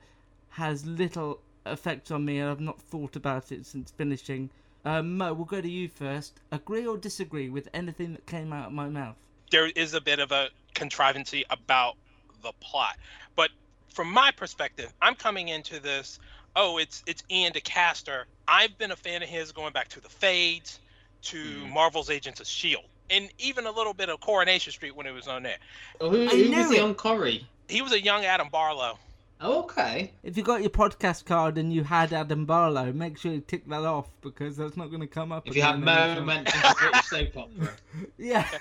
[0.49, 4.49] has little effect on me, and I've not thought about it since finishing.
[4.85, 6.39] Um, Mo, we'll go to you first.
[6.51, 9.15] Agree or disagree with anything that came out of my mouth?
[9.53, 11.95] there is a bit of a contrivancy about
[12.41, 12.97] the plot.
[13.35, 13.51] But
[13.93, 16.19] from my perspective, I'm coming into this.
[16.55, 18.23] Oh, it's it's Ian DeCaster.
[18.47, 20.79] I've been a fan of his going back to the Fades,
[21.23, 21.73] to mm-hmm.
[21.73, 25.27] Marvel's Agents of Shield, and even a little bit of Coronation Street when it was
[25.27, 25.57] on there.
[25.99, 26.81] Oh, who, who was he it.
[26.81, 27.47] on Corrie?
[27.67, 28.99] He was a young Adam Barlow.
[29.41, 30.11] Oh, okay.
[30.23, 33.67] If you got your podcast card and you had Adam Barlow, make sure you tick
[33.67, 35.47] that off because that's not going to come up.
[35.47, 36.63] If you had again Mo mentioned
[37.05, 37.73] soap opera.
[38.17, 38.47] Yeah.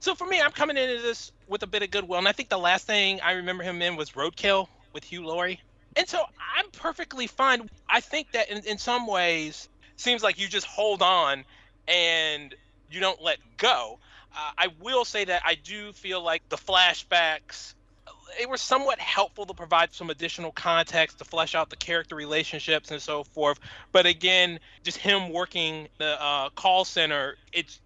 [0.00, 2.50] So for me, I'm coming into this with a bit of goodwill, and I think
[2.50, 5.62] the last thing I remember him in was Roadkill with Hugh Laurie.
[5.96, 6.18] And so
[6.56, 7.68] I'm perfectly fine.
[7.88, 11.44] I think that in, in some ways, seems like you just hold on
[11.86, 12.54] and
[12.90, 13.98] you don't let go.
[14.34, 17.74] Uh, I will say that I do feel like the flashbacks
[18.38, 22.90] they were somewhat helpful to provide some additional context to flesh out the character relationships
[22.90, 23.58] and so forth.
[23.92, 27.80] But again, just him working the uh, call center, it's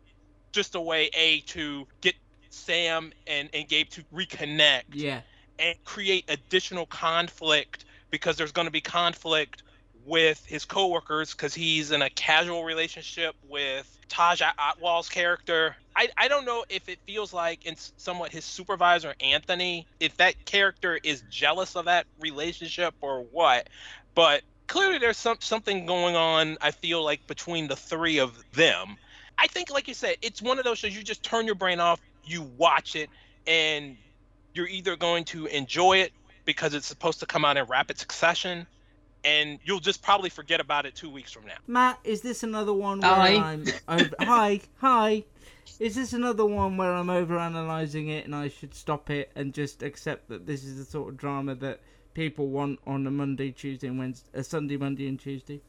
[0.52, 2.14] just a way a to get
[2.50, 5.22] Sam and, and Gabe to reconnect Yeah.
[5.58, 9.62] and create additional conflict because there's going to be conflict
[10.06, 15.74] with his coworkers because he's in a casual relationship with Taj Atwal's character.
[15.96, 20.44] I, I don't know if it feels like in somewhat his supervisor Anthony, if that
[20.44, 23.68] character is jealous of that relationship or what,
[24.14, 26.56] but clearly there's some something going on.
[26.60, 28.96] I feel like between the three of them.
[29.38, 31.80] I think, like you said, it's one of those shows you just turn your brain
[31.80, 33.10] off, you watch it,
[33.46, 33.96] and
[34.54, 36.12] you're either going to enjoy it
[36.46, 38.66] because it's supposed to come out in rapid succession,
[39.24, 41.56] and you'll just probably forget about it two weeks from now.
[41.66, 43.34] Matt, is this another one where Hi.
[43.34, 44.14] I'm over...
[44.20, 45.24] hi, hi.
[45.78, 49.82] Is this another one where I'm overanalyzing it and I should stop it and just
[49.82, 51.80] accept that this is the sort of drama that
[52.14, 55.60] people want on a Monday, Tuesday, and Wednesday, a Sunday, Monday, and Tuesday?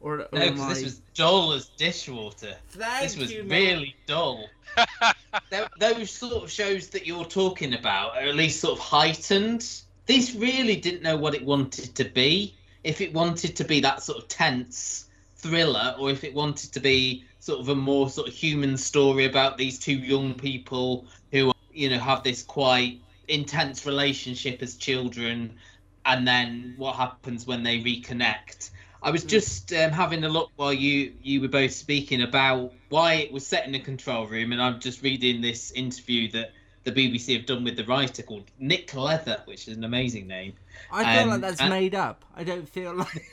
[0.00, 2.56] Or, or No, am because this was dull as dishwater.
[2.70, 3.50] Thank this was you, Matt.
[3.50, 4.48] really dull.
[5.78, 9.82] Those sort of shows that you're talking about are at least sort of heightened.
[10.06, 12.54] This really didn't know what it wanted to be.
[12.82, 16.80] If it wanted to be that sort of tense thriller, or if it wanted to
[16.80, 21.52] be sort of a more sort of human story about these two young people who,
[21.72, 25.56] you know, have this quite intense relationship as children,
[26.04, 28.70] and then what happens when they reconnect.
[29.02, 33.14] I was just um, having a look while you you were both speaking about why
[33.14, 36.52] it was set in a control room, and I'm just reading this interview that
[36.84, 40.52] the BBC have done with the writer called Nick Leather, which is an amazing name.
[40.90, 42.24] I feel Um, like that's and- made up.
[42.36, 43.30] I don't feel like.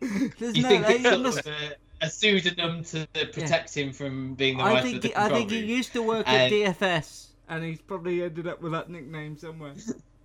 [0.38, 0.68] There's You no.
[0.68, 4.82] think it it's must- a, a pseudonym to protect him from being the I writer
[4.82, 7.80] think of the he, I think he used to work at Um, DFS, and he's
[7.80, 9.72] probably ended up with that nickname somewhere.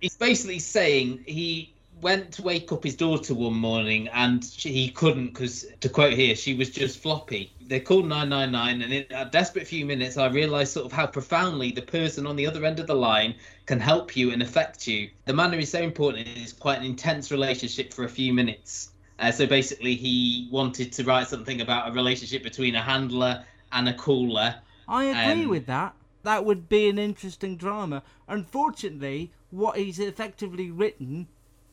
[0.00, 4.88] he's basically saying he went to wake up his daughter one morning and she, he
[4.90, 9.24] couldn't because to quote here she was just floppy they called 999 and in a
[9.24, 12.78] desperate few minutes i realized sort of how profoundly the person on the other end
[12.78, 13.34] of the line
[13.66, 16.84] can help you and affect you the manner is so important it is quite an
[16.84, 21.88] intense relationship for a few minutes uh, so basically he wanted to write something about
[21.88, 23.42] a relationship between a handler
[23.72, 24.54] and a caller
[24.88, 25.94] I agree Um, with that.
[26.24, 28.02] That would be an interesting drama.
[28.28, 31.28] Unfortunately, what he's effectively written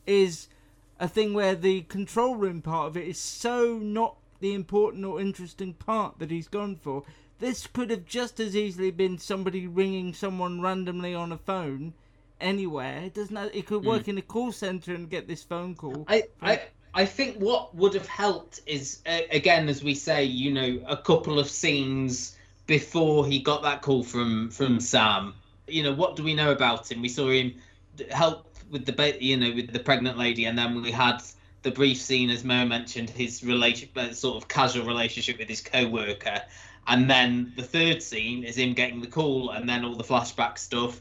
[0.06, 0.48] is
[0.98, 5.20] a thing where the control room part of it is so not the important or
[5.20, 7.04] interesting part that he's gone for.
[7.38, 11.94] This could have just as easily been somebody ringing someone randomly on a phone
[12.40, 13.02] anywhere.
[13.04, 13.54] It doesn't.
[13.54, 16.04] It could work in a call center and get this phone call.
[16.08, 16.60] I, I
[16.92, 20.96] I think what would have helped is uh, again, as we say, you know, a
[20.96, 22.36] couple of scenes
[22.66, 25.34] before he got that call from from Sam.
[25.68, 27.00] You know, what do we know about him?
[27.00, 27.54] We saw him
[28.10, 31.22] help with the ba- you know with the pregnant lady, and then we had
[31.62, 35.60] the brief scene, as Mo mentioned, his relation, uh, sort of casual relationship with his
[35.60, 36.42] co-worker,
[36.86, 40.58] and then the third scene is him getting the call, and then all the flashback
[40.58, 41.00] stuff.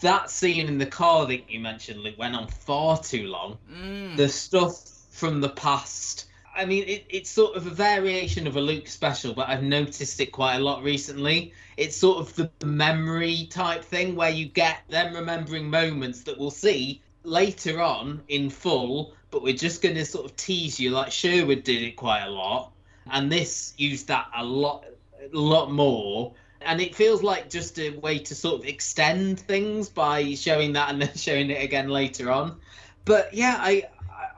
[0.00, 4.16] That scene in the car that you mentioned, Luke, went on far too long Mm.
[4.16, 4.74] the stuff
[5.10, 6.26] from the past.
[6.56, 10.20] I mean, it, it's sort of a variation of a Luke special, but I've noticed
[10.20, 11.52] it quite a lot recently.
[11.76, 16.50] It's sort of the memory type thing where you get them remembering moments that we'll
[16.50, 21.12] see later on in full, but we're just going to sort of tease you like
[21.12, 22.72] Sherwood did it quite a lot.
[23.10, 24.84] And this used that a lot,
[25.32, 26.34] a lot more.
[26.62, 30.90] And it feels like just a way to sort of extend things by showing that
[30.90, 32.56] and then showing it again later on.
[33.04, 33.88] But yeah, I,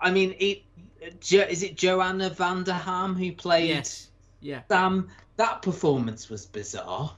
[0.00, 0.62] I- mean, it.
[1.20, 4.08] Jo, is it Joanna Vanderham who played Yes.
[4.40, 4.60] Yeah.
[4.68, 5.08] Sam?
[5.36, 7.16] That performance was bizarre.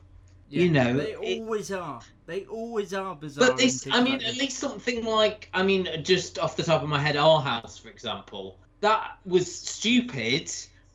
[0.49, 2.01] You know, they it- always are.
[2.27, 3.49] They always are bizarre.
[3.49, 6.83] but this, I mean, like at least something like, I mean, just off the top
[6.83, 10.51] of my head, Our House, for example, that was stupid,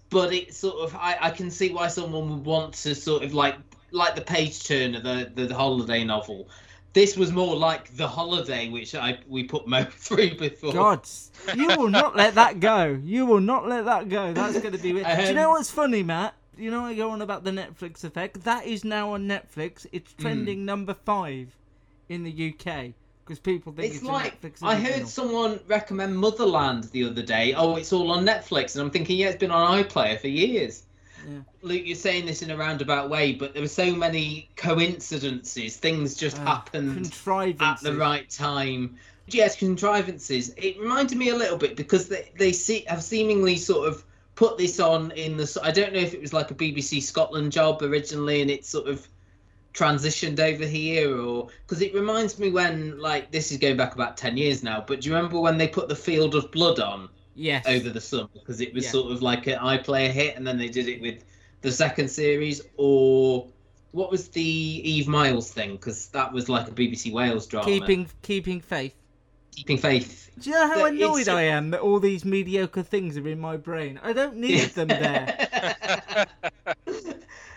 [0.09, 3.33] but it sort of, I, I can see why someone would want to sort of
[3.33, 3.55] like,
[3.91, 6.49] like the page turner, the, the the holiday novel.
[6.93, 10.73] This was more like the holiday, which I we put Mo through before.
[10.73, 11.07] God,
[11.55, 12.99] you will not let that go.
[13.03, 14.33] You will not let that go.
[14.33, 14.91] That's going to be.
[14.93, 16.33] Do you know Um, what's funny, Matt?
[16.59, 18.43] You know I go on about the Netflix effect.
[18.43, 19.85] That is now on Netflix.
[19.91, 20.21] It's Hmm.
[20.21, 21.55] trending number five
[22.09, 22.93] in the UK
[23.23, 27.21] because people think it's, It's a like Netflix I heard someone recommend Motherland the other
[27.21, 27.53] day.
[27.53, 30.83] Oh, it's all on Netflix, and I'm thinking, yeah, it's been on iPlayer for years.
[31.29, 31.39] Yeah.
[31.61, 35.77] Luke, you're saying this in a roundabout way, but there were so many coincidences.
[35.77, 37.13] Things just Uh, happened
[37.59, 38.97] at the right time.
[39.27, 40.53] Yes, contrivances.
[40.57, 44.03] It reminded me a little bit because they they see, have seemingly sort of
[44.39, 45.59] put this on in the.
[45.61, 48.87] I don't know if it was like a BBC Scotland job originally, and it sort
[48.87, 49.05] of
[49.73, 54.15] transitioned over here, or because it reminds me when like this is going back about
[54.15, 54.81] ten years now.
[54.87, 57.09] But do you remember when they put the Field of Blood on?
[57.35, 57.65] Yes.
[57.67, 58.91] over the summer because it was Yeah.
[58.91, 61.23] sort of like an iPlayer hit, and then they did it with
[61.61, 62.61] the second series.
[62.77, 63.47] Or
[63.91, 65.73] what was the Eve Miles thing?
[65.73, 67.65] Because that was like a BBC Wales drama.
[67.65, 68.95] Keeping keeping faith.
[69.55, 70.29] Keeping faith.
[70.39, 73.27] Do you know how But it's- annoyed I am that all these mediocre things are
[73.27, 73.99] in my brain?
[74.01, 76.27] I don't need them there.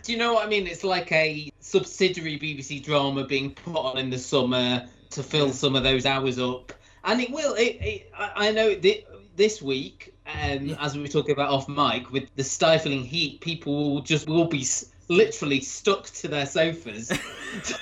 [0.03, 0.67] Do you know what I mean?
[0.67, 5.77] It's like a subsidiary BBC drama being put on in the summer to fill some
[5.77, 6.73] of those hours up,
[7.05, 7.55] and it will.
[7.55, 9.05] It, it I, I know thi-
[9.37, 13.95] this week, um, as we were talking about off mic, with the stifling heat, people
[13.95, 17.13] will just will be s- literally stuck to their sofas.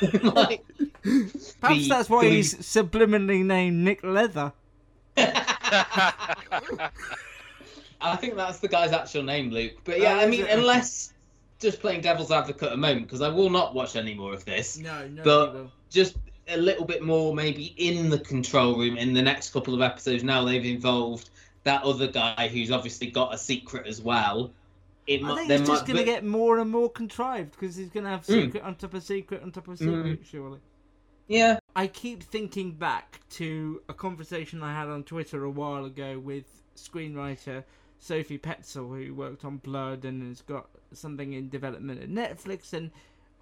[0.22, 0.62] like,
[1.60, 4.52] Perhaps that's why he's subliminally named Nick Leather.
[8.02, 9.72] I think that's the guy's actual name, Luke.
[9.84, 11.12] But yeah, Oh, I mean, unless
[11.58, 14.44] just playing devil's advocate at the moment, because I will not watch any more of
[14.44, 14.78] this.
[14.78, 15.72] No, no, but will.
[15.90, 16.16] just
[16.48, 20.24] a little bit more maybe in the control room in the next couple of episodes.
[20.24, 21.30] Now they've involved
[21.64, 24.50] that other guy who's obviously got a secret as well.
[25.06, 26.88] It I mi- think there it's just might- going to but- get more and more
[26.90, 28.44] contrived because he's going to have Mm.
[28.46, 29.78] secret on top of secret on top of Mm.
[29.78, 30.58] secret, surely.
[31.30, 31.60] Yeah.
[31.76, 36.44] I keep thinking back to a conversation I had on Twitter a while ago with
[36.74, 37.62] screenwriter
[38.00, 42.72] Sophie Petzal, who worked on Blood and has got something in development at Netflix.
[42.72, 42.90] And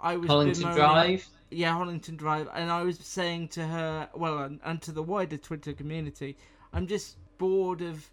[0.00, 1.26] I was Hollington Drive?
[1.50, 2.48] Yeah, Hollington Drive.
[2.54, 6.36] And I was saying to her, well, and, and to the wider Twitter community,
[6.74, 8.10] I'm just bored of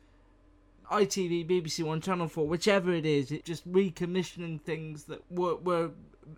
[0.90, 5.92] ITV, BBC One, Channel 4, whichever it is, it just recommissioning things that were, were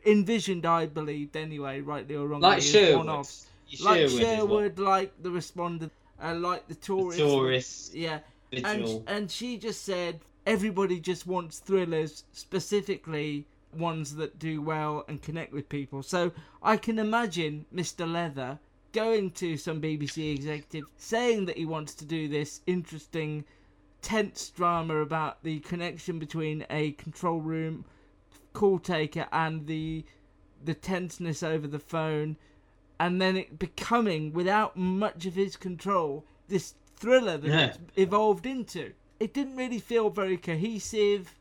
[0.05, 2.47] envisioned, I believed, anyway, rightly or wrongly.
[2.47, 3.27] Like Sherwood.
[3.81, 5.89] Like Sherwood, like The Responder,
[6.23, 7.19] uh, like The Tourist.
[7.19, 8.19] Tourist, Yeah.
[8.51, 9.03] Vigil.
[9.07, 15.21] And, and she just said everybody just wants thrillers, specifically ones that do well and
[15.21, 16.01] connect with people.
[16.01, 16.31] So
[16.63, 18.09] I can imagine Mr.
[18.09, 18.57] Leather
[18.93, 23.43] going to some BBC executive saying that he wants to do this interesting,
[24.01, 27.83] tense drama about the connection between a control room
[28.57, 30.03] call taker and the
[30.65, 32.35] the tenseness over the phone
[32.99, 37.65] and then it becoming without much of his control this thriller that Yeah.
[37.67, 38.93] it's evolved into.
[39.19, 41.35] It didn't really feel very cohesive.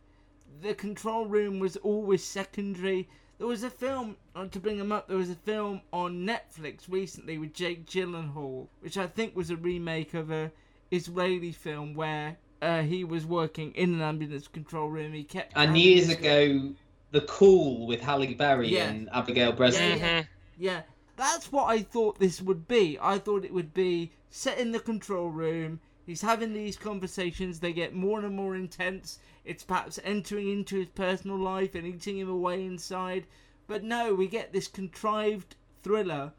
[0.61, 3.09] The control room was always secondary.
[3.39, 6.83] There was a film uh, to bring them up there was a film on netflix
[6.89, 10.51] recently with jake gyllenhaal which i think was a remake of a
[10.91, 15.13] israeli film where uh, he was working in an ambulance control room.
[15.13, 16.73] He kept And years ago,
[17.13, 18.89] The Call with Halle Berry Yeah.
[18.89, 19.99] and Abigail Breslin.
[19.99, 20.25] Yeah,
[20.59, 20.83] yeah.
[21.17, 22.99] That's what I thought this would be.
[23.01, 25.81] I thought it would be set in the control room.
[26.05, 27.61] He's having these conversations.
[27.61, 29.19] They get more and more intense.
[29.45, 33.27] It's perhaps entering into his personal life and eating him away inside.
[33.67, 36.33] But no, we get this contrived thriller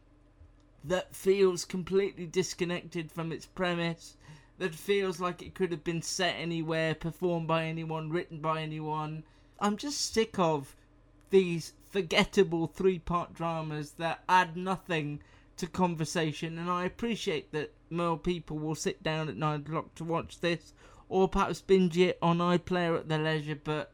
[0.84, 4.16] that feels completely disconnected from its premise.
[4.60, 9.24] That feels like it could have been set anywhere, performed by anyone, written by anyone.
[9.60, 10.76] I'm just sick of
[11.30, 15.22] these forgettable three part dramas that add nothing
[15.58, 20.04] to conversation and I appreciate that more people will sit down at nine o'clock to
[20.04, 20.74] watch this
[21.10, 23.92] or perhaps binge it on iPlayer at their leisure but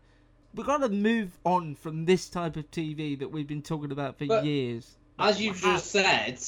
[0.54, 4.18] we've got to move on from this type of TV that we've been talking about
[4.18, 4.96] for But years.
[5.20, 6.40] As you've just said,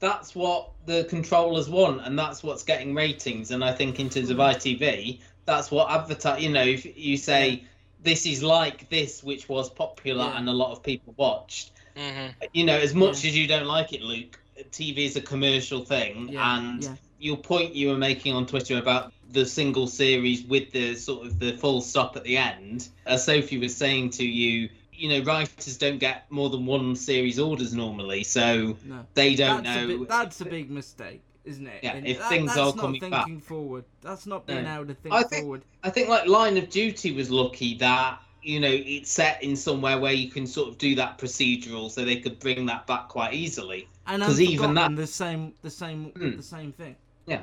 [0.00, 3.50] that's what the controllers want, and that's what's getting ratings.
[3.50, 4.42] And I think in terms of hmm.
[4.42, 6.42] ITV, that's what advertise.
[6.42, 7.64] You know, if you say
[8.04, 11.72] this is like this, which was popular and a lot of people watched.
[11.96, 12.44] Mm-hmm.
[12.52, 14.38] You know, as much as you don't like it, Luke,
[14.70, 16.94] TV is a commercial thing, Yeah, and yeah.
[17.18, 21.38] your point you were making on Twitter about the single series with the sort of
[21.40, 25.76] the full stop at the end, as Sophie was saying to you, you know, writers
[25.76, 29.04] don't get more than one series orders normally, so No.
[29.14, 29.98] they don't that's A know.
[29.98, 31.80] big, that's a big mistake, isn't it?
[31.82, 33.24] Yeah, And if that- things that's are not coming back.
[33.26, 33.84] thinking forward.
[34.02, 34.74] That's not being No.
[34.76, 35.62] able to think I think forward.
[35.82, 39.98] I think like Line of Duty was lucky that you know it's set in somewhere
[39.98, 43.32] where you can sort of do that procedural, so they could bring that back quite
[43.34, 43.88] easily.
[44.06, 46.36] And Because even that, the same, the same, Hmm.
[46.36, 46.96] the same thing.
[47.26, 47.42] yeah.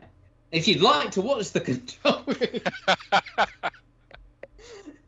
[0.51, 2.37] If you'd like to watch the control room,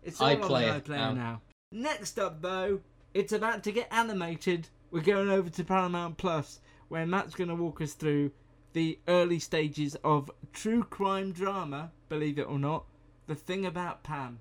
[0.04, 1.14] It's all on iPlayer the iPlayer now.
[1.14, 1.42] now.
[1.72, 2.82] Next up, though,
[3.14, 4.68] it's about to get animated.
[4.92, 8.32] We're going over to Paramount Plus, where Matt's going to walk us through
[8.74, 11.92] the early stages of true crime drama.
[12.10, 12.86] Believe it or not,
[13.28, 14.40] the thing about Pam.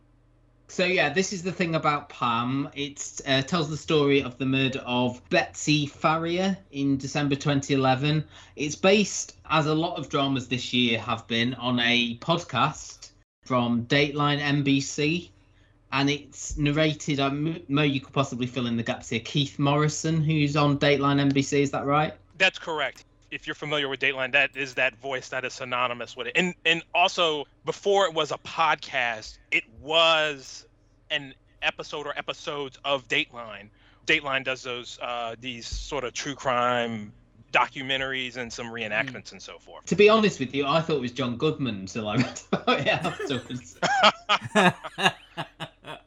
[0.68, 2.70] So yeah, this is the thing about Pam.
[2.74, 8.24] It uh, tells the story of the murder of Betsy Faria in December 2011.
[8.56, 13.10] It's based, as a lot of dramas this year have been, on a podcast
[13.44, 15.28] from Dateline NBC,
[15.92, 17.20] and it's narrated.
[17.20, 19.20] I Mo, you could possibly fill in the gaps here.
[19.20, 22.14] Keith Morrison, who's on Dateline NBC, is that right?
[22.38, 23.04] That's correct.
[23.32, 26.34] If you're familiar with Dateline, that is that voice that is synonymous with it.
[26.36, 30.66] And and also before it was a podcast, it was
[31.10, 33.70] an episode or episodes of Dateline.
[34.06, 37.12] Dateline does those uh, these sort of true crime
[37.52, 39.84] documentaries and some reenactments and so forth.
[39.86, 42.80] To be honest with you, I thought it was John Goodman until I read about
[42.80, 43.78] it afterwards.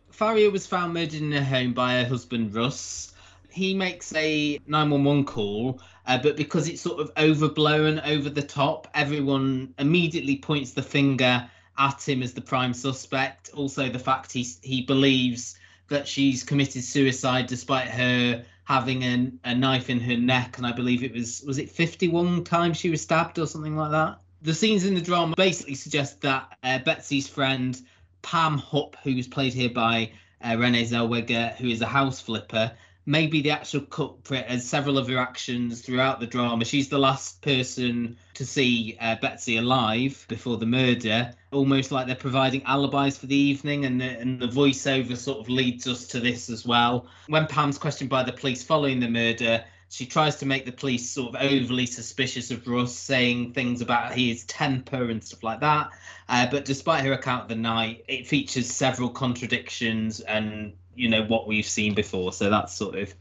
[0.10, 3.14] Faria was found murdered in her home by her husband Russ.
[3.56, 8.90] He makes a 911 call, uh, but because it's sort of overblown, over the top,
[8.94, 13.52] everyone immediately points the finger at him as the prime suspect.
[13.54, 19.56] Also, the fact he he believes that she's committed suicide despite her having a, a
[19.56, 23.02] knife in her neck, and I believe it was was it 51 times she was
[23.02, 24.20] stabbed or something like that.
[24.42, 27.80] The scenes in the drama basically suggest that uh, Betsy's friend
[28.22, 32.72] Pam Hupp, who's played here by uh, Renee Zellweger, who is a house flipper,
[33.06, 36.66] may be the actual culprit as several of her actions throughout the drama.
[36.66, 42.16] She's the last person to see uh, Betsy alive before the murder, almost like they're
[42.16, 46.20] providing alibis for the evening, and the, and the voiceover sort of leads us to
[46.20, 47.08] this as well.
[47.28, 51.10] When Pam's questioned by the police following the murder, she tries to make the police
[51.10, 55.92] sort of overly suspicious of Russ, saying things about his temper and stuff like that.
[56.28, 61.24] Uh, but despite her account of the night, it features several contradictions and you know
[61.24, 62.34] what we've seen before.
[62.34, 63.14] So that's sort of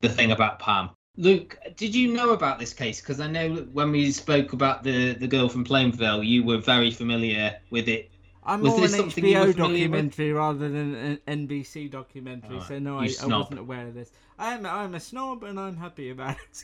[0.00, 0.90] the thing about Pam.
[1.16, 3.00] Luke, did you know about this case?
[3.00, 6.90] Because I know when we spoke about the the girl from Plainville, you were very
[6.90, 8.10] familiar with it.
[8.44, 10.16] I'm Was more this an something you were HBO familiar with?
[10.16, 14.10] documentary rather than an NBC documentary, Alright, so no, I, I wasn't aware of this.
[14.38, 16.62] I'm I'm a snob and I'm happy about it.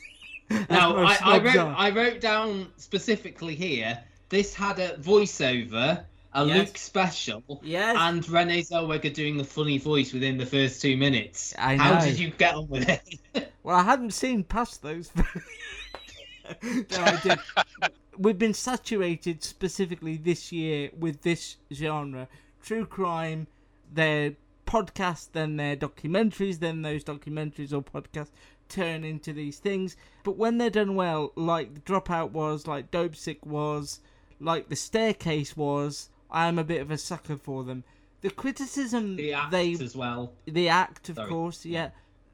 [0.70, 1.74] Now, I, I wrote are.
[1.76, 4.02] I wrote down specifically here.
[4.30, 6.04] This had a voiceover,
[6.35, 6.57] a Yes.
[6.59, 7.97] Luke special, Yes.
[7.99, 11.55] and Renee Zellweger doing the funny voice within the first two minutes.
[11.59, 13.53] I How did you get on with it?
[13.62, 15.11] Well, I hadn't seen past those.
[16.62, 17.39] no, I did.
[18.16, 22.29] We've been saturated specifically this year with this genre
[22.62, 23.47] true crime,
[23.93, 28.31] their podcasts, then their documentaries, then those documentaries or podcasts
[28.68, 29.97] turn into these things.
[30.24, 34.01] But when they're done well, like The Dropout was, like Dopesick was,
[34.41, 37.85] like The Staircase was, I am a bit of a sucker for them.
[38.20, 40.33] The criticism the act they as well.
[40.45, 41.29] the act, of Sorry.
[41.29, 41.91] course, yeah.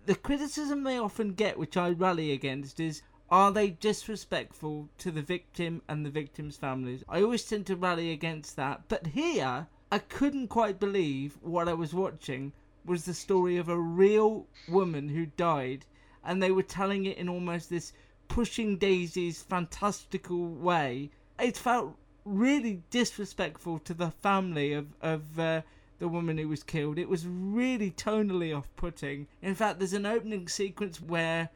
[0.06, 5.22] The criticism they often get, which I rally against, is are they disrespectful to the
[5.22, 7.02] victim and the victim's families?
[7.08, 8.82] I always tend to rally against that.
[8.88, 12.52] But here, I couldn't quite believe what I was watching
[12.84, 15.86] was the story of a real woman who died,
[16.22, 17.92] and they were telling it in almost this
[18.28, 21.10] pushing daisies fantastical way.
[21.38, 25.62] It felt really disrespectful to the family of of uh,
[25.98, 26.98] the woman who was killed.
[26.98, 29.26] It was really tonally off-putting.
[29.42, 31.50] In fact, there's an opening sequence where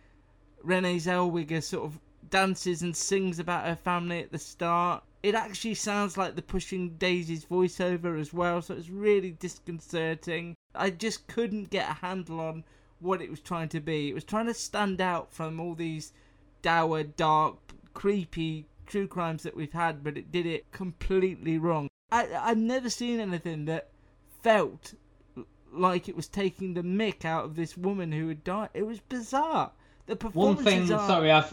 [0.63, 2.01] Renee Zellweger sort of
[2.31, 5.03] dances and sings about her family at the start.
[5.23, 10.55] It actually sounds like the Pushing Daisies voiceover as well, so it's really disconcerting.
[10.75, 12.65] I just couldn't get a handle on
[13.01, 14.11] what it was trying to be.
[14.11, 16.13] It was trying to stand out from all these
[16.63, 17.57] dour, dark,
[17.95, 21.89] creepy true crimes that we've had, but it did it completely wrong.
[22.11, 23.91] I, I've never seen anything that
[24.43, 24.95] felt
[25.73, 28.71] like it was taking the mick out of this woman who had died.
[28.75, 29.71] It was bizarre.
[30.07, 31.07] The One thing, are...
[31.07, 31.53] sorry, I, f-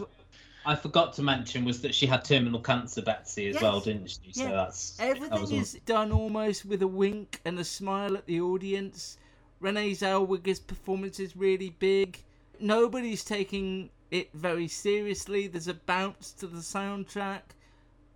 [0.64, 3.62] I forgot to mention was that she had terminal cancer, Betsy, as Yes.
[3.62, 4.32] well, didn't she?
[4.32, 4.52] So Yeah.
[4.52, 8.40] that's Everything was one- is done almost with a wink and a smile at the
[8.40, 9.18] audience.
[9.60, 12.22] Renee Zellweger's performance is really big.
[12.58, 15.46] Nobody's taking it very seriously.
[15.46, 17.42] There's a bounce to the soundtrack.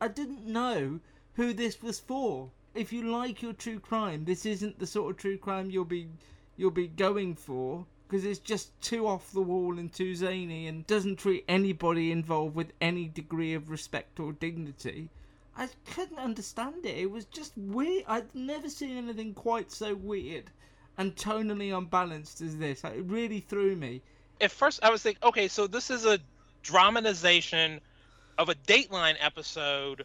[0.00, 1.00] I didn't know
[1.34, 2.50] who this was for.
[2.74, 6.08] If you like your true crime, this isn't the sort of true crime you'll be
[6.56, 10.86] you'll be going for because it's just too off the wall and too zany and
[10.86, 15.10] doesn't treat anybody involved with any degree of respect or dignity.
[15.56, 16.98] I couldn't understand it.
[16.98, 18.04] It was just weird.
[18.08, 20.50] I'd never seen anything quite so weird
[20.98, 22.84] and tonally unbalanced as this.
[22.84, 24.02] It really threw me.
[24.40, 26.18] At first, I was thinking, okay, so this is a
[26.62, 27.80] dramatization
[28.38, 30.04] of a Dateline episode,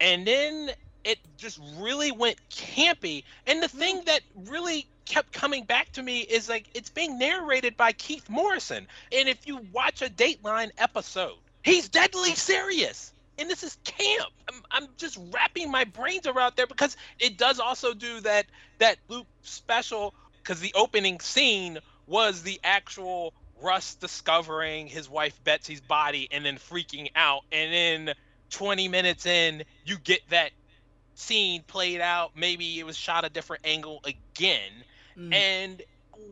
[0.00, 0.70] and then
[1.04, 3.22] it just really went campy.
[3.46, 7.76] And the thing that really kept coming back to me is like it's being narrated
[7.76, 8.88] by Keith Morrison.
[9.12, 13.12] And if you watch a Dateline episode, he's deadly serious.
[13.38, 14.30] And this is camp.
[14.52, 18.46] Um, I'm just wrapping my brains around there because it does also do that
[18.78, 20.12] that Luke special
[20.42, 23.32] because the opening scene was the actual
[23.62, 27.72] Russ discovering his wife Betsy's body and then freaking out, and
[28.08, 28.14] then
[28.50, 30.50] 20 minutes in, you get that
[31.14, 32.32] scene played out.
[32.36, 34.72] Maybe it was shot a different angle again,
[35.16, 35.34] Mm.
[35.34, 35.82] and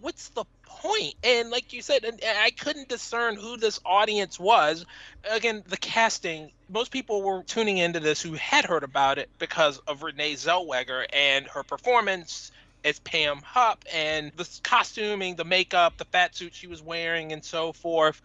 [0.00, 1.14] what's the point?
[1.22, 4.84] And like you said, and I couldn't discern who this audience was.
[5.30, 6.50] Again, the casting.
[6.68, 11.06] Most people were tuning into this who had heard about it because of Renee Zellweger
[11.12, 12.50] and her performance
[12.84, 17.44] as Pam Hupp and the costuming, the makeup, the fat suit she was wearing, and
[17.44, 18.20] so forth.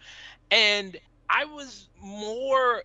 [0.51, 0.97] And
[1.29, 2.83] I was more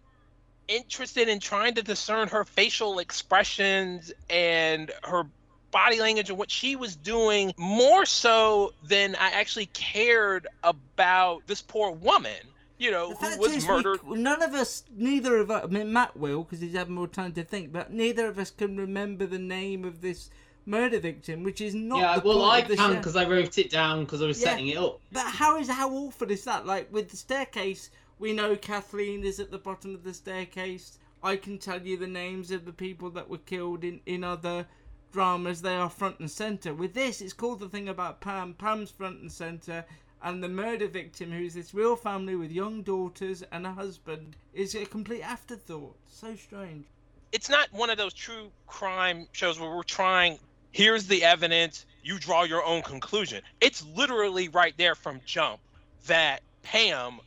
[0.69, 5.25] interested in trying to discern her facial expressions and her
[5.71, 11.61] body language and what she was doing more so than I actually cared about this
[11.61, 12.39] poor woman,
[12.79, 14.03] you know, who was murdered.
[14.07, 17.09] We, none of us, neither of us, I mean, Matt will, because he's had more
[17.09, 20.31] time to think, but neither of us can remember the name of this
[20.67, 22.95] murder victim, which is not yeah, the well, point I of can show.
[22.95, 24.51] because I wrote it down because I was Yeah.
[24.51, 25.01] setting it up.
[25.13, 26.67] But how is how awful is that?
[26.67, 30.99] Like with the staircase, we know Kathleen is at the bottom of the staircase.
[31.23, 34.67] I can tell you the names of the people that were killed in in other
[35.13, 35.63] dramas.
[35.63, 36.75] They are front and center.
[36.75, 38.55] With this, it's called the thing about Pam.
[38.55, 39.85] Pam's front and center,
[40.23, 44.75] and the murder victim, who's this real family with young daughters and a husband, is
[44.75, 45.97] a complete afterthought.
[46.07, 46.87] So strange.
[47.33, 50.39] it's not one of those true crime shows where we're trying
[50.75, 55.61] here's the evidence you draw your own conclusion it's literally right there from jump
[56.07, 57.19] that pam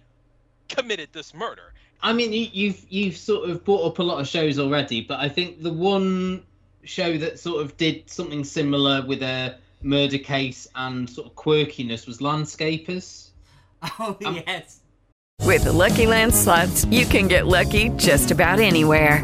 [0.70, 4.28] committed this murder I mean, you, you've you've sort of brought up a lot of
[4.28, 6.44] shows already, but I think the one
[6.84, 12.08] show that sort of did something similar with a murder case and sort of quirkiness
[12.08, 13.30] was Landscapers.
[14.00, 14.80] Oh um, yes.
[15.44, 19.24] With the Lucky Land slots, you can get lucky just about anywhere.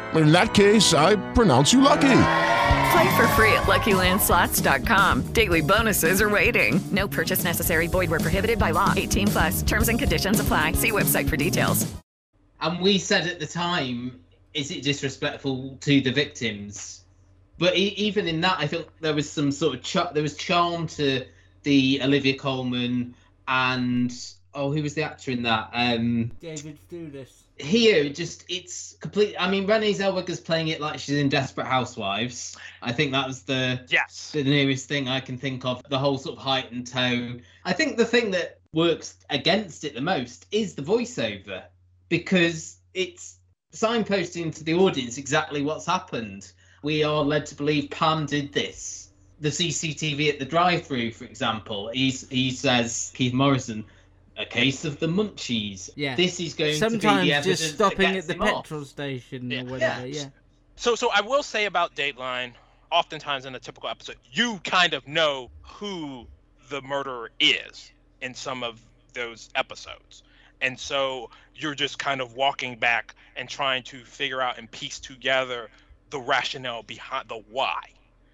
[0.15, 2.17] In that case, I pronounce you lucky.
[2.91, 5.33] Play for free at LuckyLandSlots.com.
[5.33, 6.81] Daily bonuses are waiting.
[6.91, 7.87] No purchase necessary.
[7.87, 8.93] Void where prohibited by law.
[8.95, 9.61] 18 plus.
[9.61, 10.73] Terms and conditions apply.
[10.73, 11.91] See website for details.
[12.59, 14.19] And we said at the time,
[14.53, 17.05] is it disrespectful to the victims?
[17.57, 20.35] But e- even in that, I felt there was some sort of char- there was
[20.35, 21.25] charm to
[21.63, 23.15] the Olivia Colman
[23.47, 24.11] and
[24.53, 25.69] oh, who was the actor in that?
[25.73, 27.40] Um, David Thewlis.
[27.57, 29.35] Here, just it's complete.
[29.39, 32.57] I mean, Renee Zellweger's playing it like she's in Desperate Housewives.
[32.81, 35.81] I think that was the yes the nearest thing I can think of.
[35.89, 37.43] The whole sort of heightened tone.
[37.65, 41.63] I think the thing that works against it the most is the voiceover
[42.09, 43.37] because it's
[43.73, 46.51] signposting to the audience exactly what's happened.
[46.83, 49.09] We are led to believe Pam did this.
[49.39, 53.85] The CCTV at the drive-through, for example, he's, he says Keith Morrison,
[54.41, 55.89] a case of the munchies.
[55.95, 56.15] Yeah.
[56.15, 58.63] This is going Sometimes to be the evidence just stopping at the him off.
[58.63, 60.07] petrol station or whatever.
[60.07, 60.25] Yeah.
[60.75, 62.53] So, so I will say about Dateline,
[62.91, 66.27] oftentimes in a typical episode, you kind of know who
[66.69, 68.81] the murderer is in some of
[69.13, 70.23] those episodes.
[70.61, 74.99] And so you're just kind of walking back and trying to figure out and piece
[74.99, 75.69] together
[76.09, 77.81] the rationale behind the why.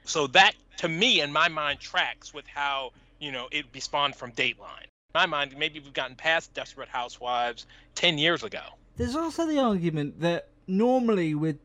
[0.03, 4.15] So that, to me, in my mind, tracks with how, you know, it be spawned
[4.15, 4.87] from Dateline.
[5.17, 7.65] In my mind, maybe we've gotten past Desperate Housewives
[7.95, 8.61] 10 years ago.
[8.97, 11.57] There's also the argument that normally with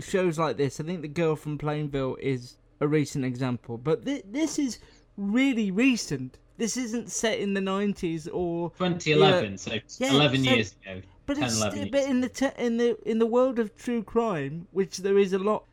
[0.00, 4.22] shows like this, I think The Girl from Plainville is a recent example, but thi-
[4.26, 4.78] this is
[5.18, 6.38] really recent.
[6.56, 9.56] This isn't set in the 90s or 2011, Yeah.
[9.58, 11.02] so Yeah, 11 so- years ago.
[11.26, 11.90] But 10, it's 11 still, years.
[11.92, 15.34] but in the te- in the in the world of true crime, which there is
[15.34, 15.64] a lot,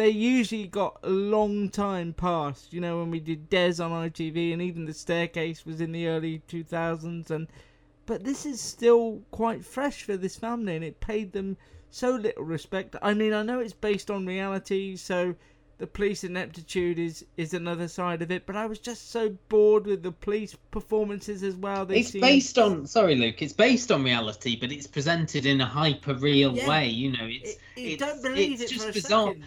[0.00, 2.72] they usually got a long time past.
[2.72, 6.06] You know, when we did Des on ITV, and even the Staircase was in the
[6.08, 7.48] early two thousands, and
[8.06, 11.58] but this is still quite fresh for this family, and it paid them
[11.90, 12.96] so little respect.
[13.02, 15.34] I mean, I know it's based on reality, so
[15.76, 18.46] the police ineptitude is is another side of it.
[18.46, 21.84] But I was just so bored with the police performances as well.
[21.84, 25.66] They it's based on sorry luke it's based on reality but it's presented in a
[25.66, 26.68] hyper real Yeah.
[26.68, 29.44] way you know it's You it's, don't believe it's it just bizarre second.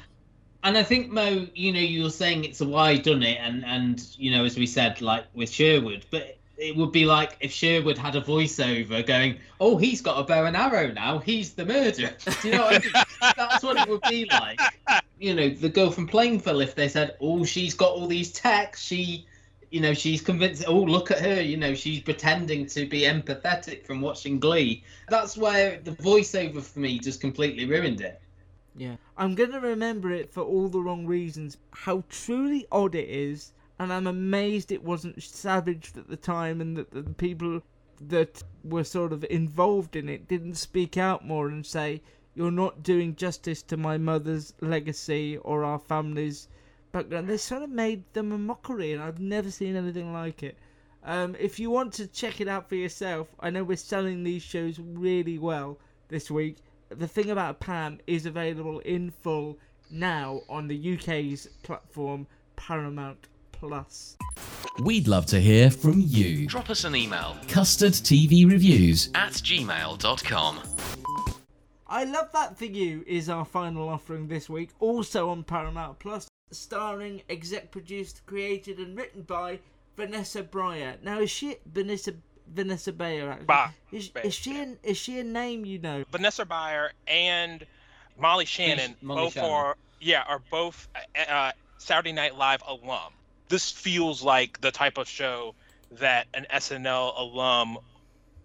[0.64, 3.64] And i think mo you know you were saying it's a why done it and
[3.66, 7.52] and you know as we said like with sherwood but it would be like if
[7.52, 11.20] Sherwood had a voiceover going, "Oh, he's got a bow and arrow now.
[11.20, 12.12] He's the murderer."
[12.42, 13.34] Do you know what I mean?
[13.38, 14.60] That's what it would be like.
[15.20, 16.62] You know, the girl from Plainville.
[16.62, 19.26] If they said, "Oh, she's got all these texts," she,
[19.72, 20.64] you know, she's convinced.
[20.68, 21.42] Oh, look at her.
[21.42, 24.84] You know, she's pretending to be empathetic from watching Glee.
[25.10, 28.22] That's where the voiceover for me just completely ruined it.
[28.76, 28.96] Yeah.
[29.18, 31.58] I'm going to remember it for all the wrong reasons.
[31.72, 36.76] How truly odd it is, and I'm amazed it wasn't savaged at the time and
[36.78, 37.62] that the people
[38.02, 42.02] that were sort of involved in it didn't speak out more and say,
[42.34, 46.48] You're not doing justice to my mother's legacy or our family's
[46.92, 47.28] background.
[47.28, 50.58] They sort of made them a mockery, and I've never seen anything like it.
[51.04, 54.42] Um, if you want to check it out for yourself, I know we're selling these
[54.42, 56.58] shows really well this week.
[56.96, 59.58] The thing about Pam is available in full
[59.90, 64.16] now on the UK's platform Paramount Plus.
[64.84, 66.48] We'd love to hear from you.
[66.48, 70.60] Drop us an email CustardTVReviews at gmail.com.
[71.88, 76.28] I Love That For You is our final offering this week, also on Paramount Plus,
[76.52, 79.60] starring, exec produced, created, and written by
[79.96, 81.02] Vanessa Breyer.
[81.04, 82.14] Now, is she Vanessa
[82.48, 83.32] Vanessa Bayer?
[83.32, 83.46] Actually?
[83.46, 86.04] Ba- is, Bayer, is she an, is she a name you know?
[86.12, 87.66] Vanessa Bayer and
[88.18, 89.50] Molly Shannon Molly both Shannon.
[89.50, 93.14] are yeah are both uh, uh, Saturday Night Live alum.
[93.50, 95.56] This feels like the type of show
[95.92, 97.78] that an SNL alum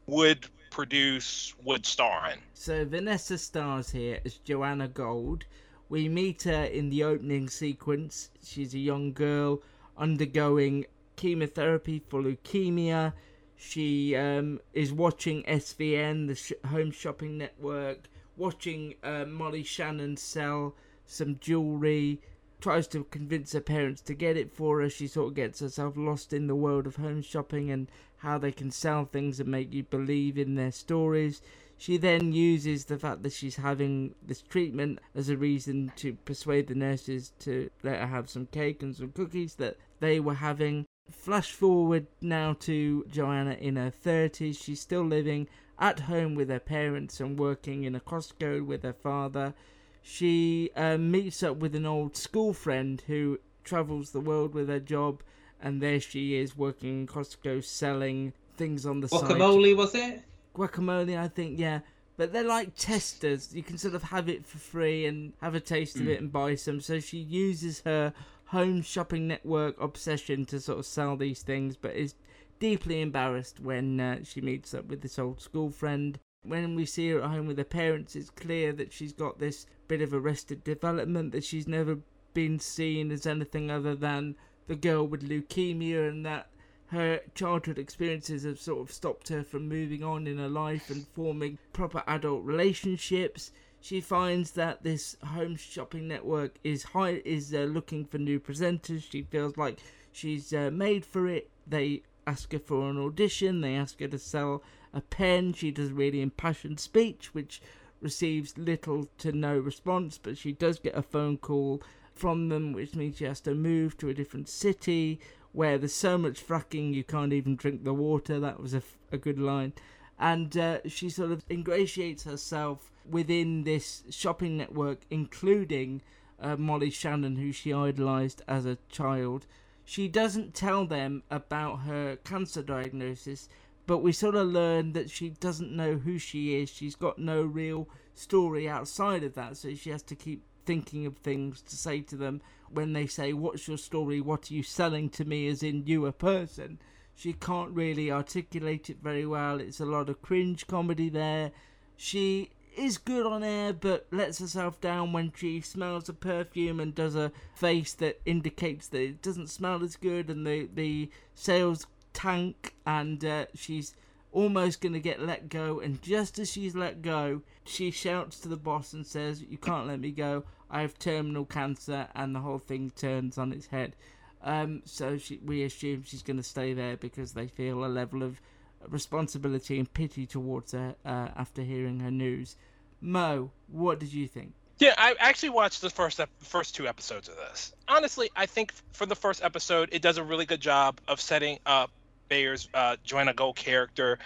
[0.06, 2.38] would produce, would star in.
[2.54, 5.44] So Vanessa stars here as Joanna Gold.
[5.88, 8.30] We meet her in the opening sequence.
[8.44, 9.62] She's a young girl
[9.96, 10.86] undergoing
[11.16, 13.12] chemotherapy for leukemia.
[13.60, 20.76] She um, is watching SVN, the sh- Home Shopping Network, watching uh, Molly Shannon sell
[21.06, 22.20] some jewelry.
[22.60, 24.88] Tries to convince her parents to get it for her.
[24.88, 28.52] She sort of gets herself lost in the world of home shopping and how they
[28.52, 31.42] can sell things and make you believe in their stories.
[31.76, 36.68] She then uses the fact that she's having this treatment as a reason to persuade
[36.68, 40.86] the nurses to let her have some cake and some cookies that they were having.
[41.10, 44.62] Flash forward now to Joanna in her 30s.
[44.62, 45.48] She's still living
[45.78, 49.54] at home with her parents and working in a Costco with her father.
[50.02, 54.80] She uh, meets up with an old school friend who travels the world with her
[54.80, 55.22] job,
[55.60, 60.22] and there she is working in Costco selling things on the side Guacamole was it?
[60.54, 61.80] guacamole, I think, yeah.
[62.16, 63.54] But they're like testers.
[63.54, 66.08] You can sort of have it for free and have a taste of Mm.
[66.08, 66.80] it and buy some.
[66.80, 68.12] So she uses her
[68.48, 72.14] home shopping network obsession to sort of sell these things, but is
[72.58, 76.18] deeply embarrassed when uh, she meets up with this old school friend.
[76.42, 79.66] When we see her at home with her parents, it's clear that she's got this
[79.86, 81.98] bit of arrested development, that she's never
[82.32, 84.34] been seen as anything other than
[84.66, 86.48] the girl with leukemia, and that
[86.86, 91.06] her childhood experiences have sort of stopped her from moving on in her life and
[91.08, 93.50] forming proper adult relationships.
[93.80, 99.10] She finds that this home shopping network is high is uh, looking for new presenters.
[99.10, 99.78] She feels like
[100.12, 101.48] she's uh, made for it.
[101.66, 103.60] They ask her for an audition.
[103.60, 104.62] They ask her to sell
[104.92, 105.52] a pen.
[105.52, 107.62] She does a really impassioned speech, which
[108.00, 110.18] receives little to no response.
[110.18, 111.80] But she does get a phone call
[112.14, 115.20] from them, which means she has to move to a different city
[115.52, 118.38] where there's so much fracking you can't even drink the water.
[118.38, 119.72] That was a, a good line.
[120.18, 126.02] And uh, she sort of ingratiates herself within this shopping network, including
[126.40, 129.46] uh, Molly Shannon, who she idolised as a child.
[129.84, 133.48] She doesn't tell them about her cancer diagnosis,
[133.86, 136.68] but we sort of learn that she doesn't know who she is.
[136.68, 141.16] She's got no real story outside of that, so she has to keep thinking of
[141.16, 144.20] things to say to them when they say, What's your story?
[144.20, 145.48] What are you selling to me?
[145.48, 146.78] As in, you a person.
[147.18, 149.58] She can't really articulate it very well.
[149.58, 151.50] It's a lot of cringe comedy there.
[151.96, 156.94] She is good on air, but lets herself down when she smells a perfume and
[156.94, 161.88] does a face that indicates that it doesn't smell as good, and the, the sales
[162.12, 163.96] tank, and uh, she's
[164.30, 165.80] almost going to get let go.
[165.80, 169.88] And just as she's let go, she shouts to the boss and says, You can't
[169.88, 170.44] let me go.
[170.70, 173.96] I have terminal cancer, and the whole thing turns on its head.
[174.42, 178.22] Um, so she, we assume she's going to stay there because they feel a level
[178.22, 178.40] of
[178.88, 182.56] responsibility and pity towards her uh, after hearing her news.
[183.00, 184.52] Mo, what did you think?
[184.78, 187.72] Yeah, I actually watched the first ep- first two episodes of this.
[187.88, 191.58] Honestly, I think for the first episode, it does a really good job of setting
[191.66, 191.90] up
[192.28, 194.18] Bayer's uh, Joanna Go character.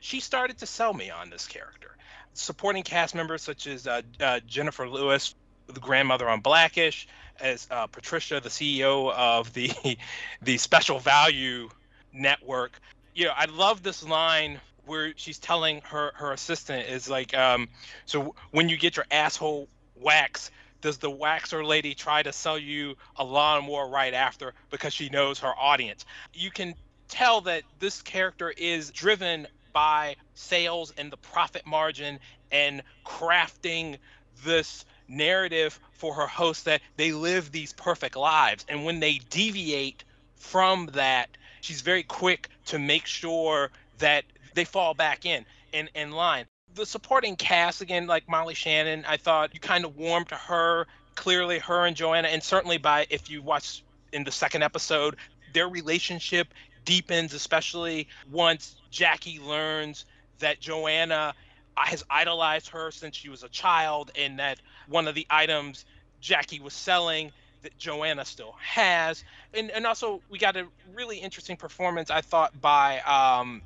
[0.00, 1.96] She started to sell me on this character.
[2.32, 5.34] Supporting cast members such as uh, uh, Jennifer Lewis,
[5.68, 7.06] the grandmother on Blackish,
[7.40, 9.70] as uh, Patricia, the CEO of the
[10.42, 11.68] the Special Value
[12.12, 12.80] Network.
[13.14, 17.68] You know, I love this line where she's telling her her assistant is like, um,
[18.06, 20.50] so when you get your asshole wax,
[20.80, 25.40] does the waxer lady try to sell you a lawnmower right after because she knows
[25.40, 26.06] her audience?
[26.32, 26.74] You can
[27.08, 32.18] tell that this character is driven by sales and the profit margin
[32.50, 33.98] and crafting
[34.44, 38.64] this narrative for her host that they live these perfect lives.
[38.68, 40.04] And when they deviate
[40.36, 41.28] from that,
[41.60, 44.24] she's very quick to make sure that
[44.54, 46.46] they fall back in in, in line.
[46.74, 50.86] The supporting cast, again, like Molly Shannon, I thought you kind of warmed to her.
[51.14, 53.82] Clearly, her and Joanna, and certainly by if you watch
[54.12, 55.16] in the second episode,
[55.52, 56.54] their relationship
[56.84, 60.04] deepens, especially once Jackie learns
[60.38, 61.34] that Joanna
[61.76, 65.84] has idolized her since she was a child, and that one of the items
[66.20, 67.32] Jackie was selling
[67.62, 69.24] that Joanna still has.
[69.54, 73.62] And and also we got a really interesting performance, I thought, by um,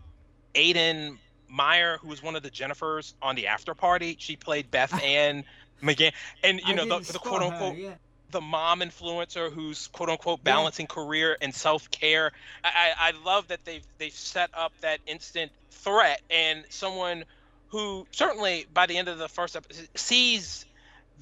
[0.55, 1.19] Ayden
[1.53, 4.17] Mayeri, who was one of the Jennifers on the after party.
[4.19, 5.45] She played Beth Ann
[5.83, 6.13] McGann,
[6.43, 7.95] and you know the, the quote her, unquote yeah.
[8.31, 12.33] the mom influencer who's quote unquote balancing career and self care.
[12.65, 17.25] I, I I love that they've they've set up that instant threat and someone
[17.69, 20.65] who certainly by the end of the first episode sees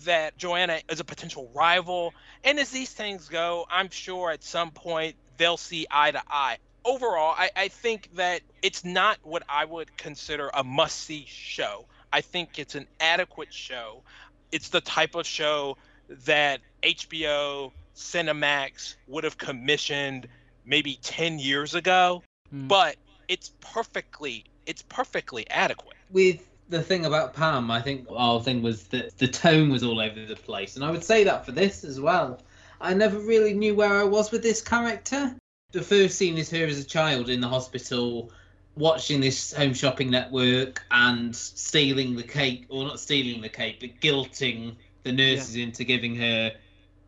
[0.04, 2.14] that Joanna is a potential rival.
[2.44, 6.58] And as these things go, I'm sure at some point they'll see eye to eye.
[6.84, 11.86] Overall, I, I think that it's not what I would consider a must see show.
[12.12, 14.02] I think it's an adequate show.
[14.50, 15.76] It's the type of show
[16.24, 20.28] that HBO, Cinemax would have commissioned
[20.64, 22.66] maybe 10 years ago, hmm.
[22.66, 22.96] but
[23.28, 25.96] it's perfectly it's perfectly adequate.
[26.10, 30.00] with the thing about Pam, I think our thing was that the tone was all
[30.00, 32.40] over the place, and I would say that for this as well.
[32.80, 35.36] I never really knew where I was with this character.
[35.72, 38.32] The first scene is her as a child in the hospital,
[38.76, 44.00] watching this home shopping network and stealing the cake, or not stealing the cake, but
[44.00, 46.52] guilting the nurses into giving her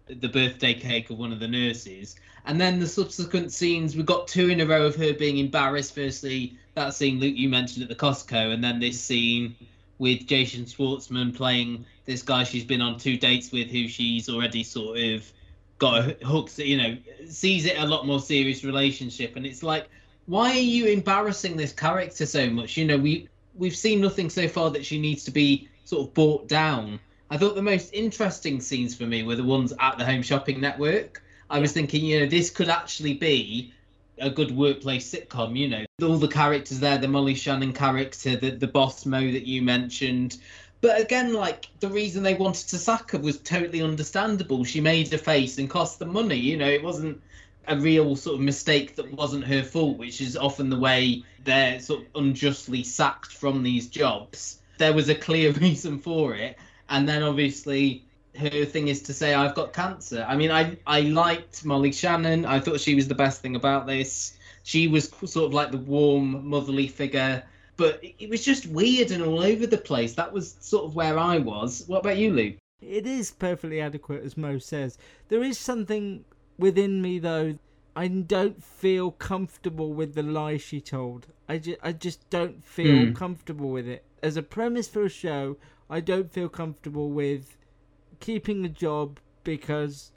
[0.09, 2.16] the birthday cake of one of the nurses.
[2.44, 5.94] And then the subsequent scenes, we've got two in a row of her being embarrassed.
[5.94, 9.55] Firstly, that scene Luke you mentioned at the Costco, and then this scene
[9.98, 14.64] with Jason Schwartzman playing this guy she's been on two dates with, who she's already
[14.64, 15.31] sort of
[15.78, 16.97] got hooked, you know,
[17.28, 19.36] sees it a lot more serious relationship.
[19.36, 19.89] And it's like,
[20.27, 22.77] why are you embarrassing this character so much?
[22.77, 26.14] You know, we we've seen nothing so far that she needs to be sort of
[26.14, 26.98] brought down.
[27.31, 30.60] I thought the most interesting scenes for me were the ones at the Home Shopping
[30.60, 31.23] Network.
[31.53, 33.74] I was thinking, you know, this could actually be
[34.19, 35.55] a good workplace sitcom.
[35.55, 39.47] You know, all the characters there, the Molly Shannon character, the the boss Mo that
[39.47, 40.39] you mentioned.
[40.81, 44.65] But again, like the reason they wanted to sack her was totally understandable.
[44.65, 46.37] She made a face and cost them money.
[46.37, 47.20] You know, it wasn't
[47.69, 51.81] a real sort of mistake that wasn't her fault, which is often the way they're
[51.81, 54.59] sort of unjustly sacked from these jobs.
[54.79, 56.57] There was a clear reason for it,
[56.89, 58.05] and then obviously
[58.36, 60.24] her thing is to say I've got cancer.
[60.28, 62.44] I mean, I I liked Molly Shannon.
[62.44, 64.36] I thought she was the best thing about this.
[64.64, 67.42] She was sort of like the warm motherly figure,
[67.76, 70.14] but it was just weird and all over the place.
[70.14, 71.84] That was sort of where I was.
[71.88, 72.56] What about you, Luke?
[72.80, 74.98] It is perfectly adequate, as Mo says.
[75.28, 76.24] There is something
[76.59, 77.59] within me, though.
[77.94, 81.26] I don't feel comfortable with the lie she told.
[81.48, 83.12] I, ju- I just don't feel Hmm.
[83.12, 84.04] comfortable with it.
[84.22, 85.59] As a premise for a show,
[85.90, 87.56] I don't feel comfortable with
[88.23, 90.12] keeping a job because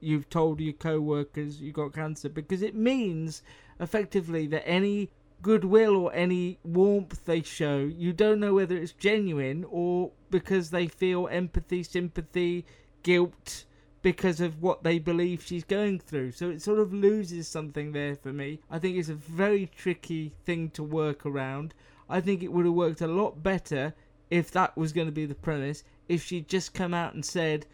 [0.00, 3.42] you've told your co-workers you got cancer because it means
[3.78, 5.10] effectively that any
[5.42, 10.88] goodwill or any warmth they show you don't know whether it's genuine or because they
[10.88, 12.64] feel empathy sympathy
[13.02, 13.64] guilt
[14.00, 16.32] because of what they believe she's going through.
[16.32, 18.58] So it sort of loses something there for me.
[18.68, 21.72] I think it's a very tricky thing to work around.
[22.10, 23.94] I think it would have worked a lot better
[24.28, 27.66] if that was going to be the premise if she'd just come out and said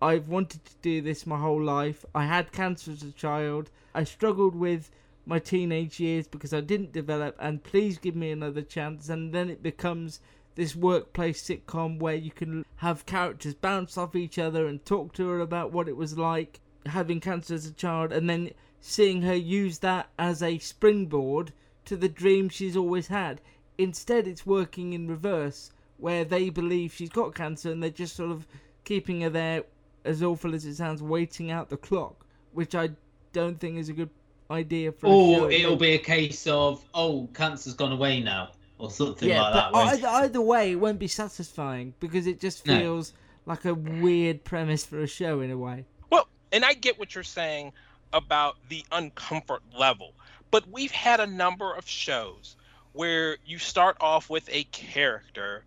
[0.00, 2.04] I've wanted to do this my whole life.
[2.14, 3.70] I had cancer as a child.
[3.94, 4.90] I struggled with
[5.24, 9.08] my teenage years because I didn't develop, and please give me another chance.
[9.08, 10.20] And then it becomes
[10.54, 15.28] this workplace sitcom where you can have characters bounce off each other and talk to
[15.28, 19.34] her about what it was like having cancer as a child, and then seeing her
[19.34, 21.52] use that as a springboard
[21.86, 23.40] to the dream she's always had.
[23.78, 28.30] Instead, it's working in reverse, where they believe she's got cancer and they're just sort
[28.30, 28.46] of
[28.84, 29.64] keeping her there,
[30.04, 32.90] as awful as it sounds, waiting out the clock, which I
[33.32, 34.10] don't think is a good
[34.50, 35.06] idea for.
[35.06, 35.10] a.
[35.10, 39.54] Or it'll be a case of, oh, cancer's gone away now, or something yeah, like
[39.54, 39.72] that.
[39.72, 42.78] but whereas- either, either way, it won't be satisfying because it just No.
[42.78, 43.12] feels
[43.46, 45.84] like a weird premise for a show in a way.
[46.10, 47.72] Well, and I get what you're saying
[48.12, 50.12] about the uncomfort level,
[50.50, 52.56] but we've had a number of shows
[52.92, 55.64] where you start off with a character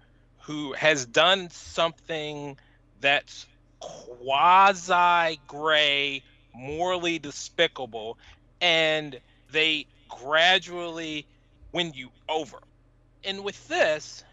[0.49, 2.57] who has done something
[3.01, 3.45] that's
[3.79, 6.23] quasi gray,
[6.55, 8.17] morally despicable,
[8.59, 9.19] and
[9.51, 11.27] they gradually
[11.71, 12.57] win you over.
[13.23, 14.23] And with this,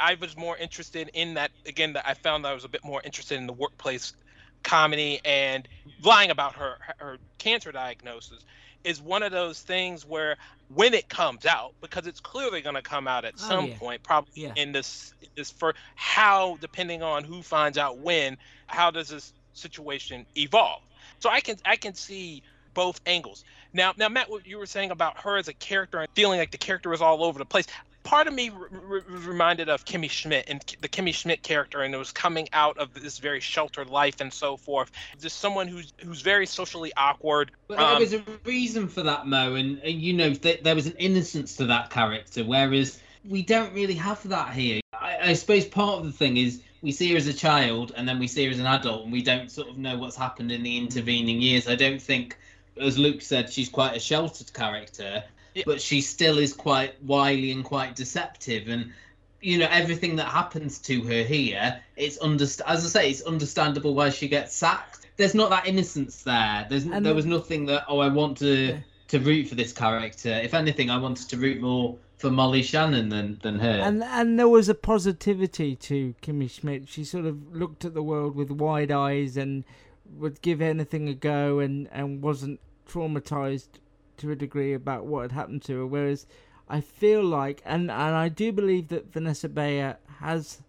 [0.00, 1.92] I was more interested in that again.
[1.92, 4.14] That I found that I was a bit more interested in the workplace
[4.62, 5.68] comedy and
[6.02, 8.42] lying about her her cancer diagnosis
[8.84, 10.36] is one of those things where
[10.68, 13.78] when it comes out because it's clearly going to come out at Oh, some yeah.
[13.78, 14.52] point probably Yeah.
[14.56, 18.36] in this this for how depending on who finds out when
[18.66, 20.80] how does this situation evolve
[21.20, 22.42] so i can i can see
[22.74, 23.44] both angles
[23.74, 26.50] now now matt what you were saying about her as a character and feeling like
[26.50, 27.66] the character is all over the place
[28.02, 31.98] part of me was reminded of Kimmy Schmidt and the Kimmy Schmidt character, and it
[31.98, 34.90] was coming out of this very sheltered life and so forth.
[35.20, 37.52] Just someone who's who's very socially awkward.
[37.68, 40.74] But um, there was a reason for that, Mo, and, and you know th- there
[40.74, 44.80] was an innocence to that character, whereas we don't really have that here.
[44.92, 48.08] I, I suppose part of the thing is we see her as a child, and
[48.08, 50.50] then we see her as an adult, and we don't sort of know what's happened
[50.50, 51.68] in the intervening years.
[51.68, 52.36] I don't think,
[52.80, 55.22] as Luke said, she's quite a sheltered character,
[55.66, 58.92] but she still is quite wily and quite deceptive, and
[59.42, 63.94] you know everything that happens to her here it's underst- as i say it's understandable
[63.94, 65.00] why she gets sacked.
[65.16, 66.66] There's not that innocence there.
[66.70, 70.30] There's And there was nothing that oh i want to to root for this character.
[70.30, 73.80] If anything i wanted to root more for molly shannon than than her.
[73.82, 76.88] And and there was a positivity to Kimmy Schmidt.
[76.88, 79.64] She sort of looked at the world with wide eyes and
[80.16, 83.80] would give anything a go and, and wasn't traumatized
[84.22, 85.86] to a degree about what had happened to her.
[85.86, 86.26] Whereas
[86.68, 90.62] I feel like and, and I do believe that Vanessa Bayer has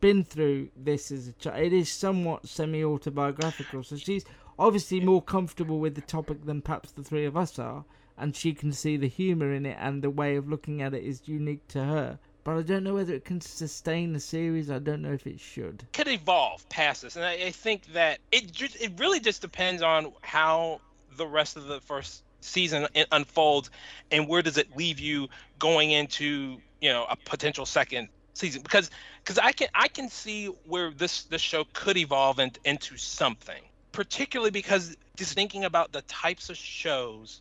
[0.00, 1.60] been through this as a child.
[1.60, 3.82] It is somewhat semi autobiographical.
[3.82, 4.24] So she's
[4.58, 7.84] obviously more comfortable with the topic than perhaps the three of us are.
[8.16, 11.04] And she can see the humour in it, and the way of looking at it
[11.04, 12.18] is unique to her.
[12.42, 14.70] But I don't know whether it can sustain the series.
[14.70, 15.84] I don't know if it should.
[15.92, 19.82] could evolve past this, and I, I think that it just it really just depends
[19.82, 20.80] on how
[21.16, 23.70] the rest of the first season unfolds,
[24.10, 25.28] and where does it leave you
[25.58, 28.62] going into you know a potential second season?
[28.62, 28.90] Because
[29.22, 33.62] because I can I can see where this this show could evolve in, into something,
[33.92, 37.40] particularly because just thinking about the types of shows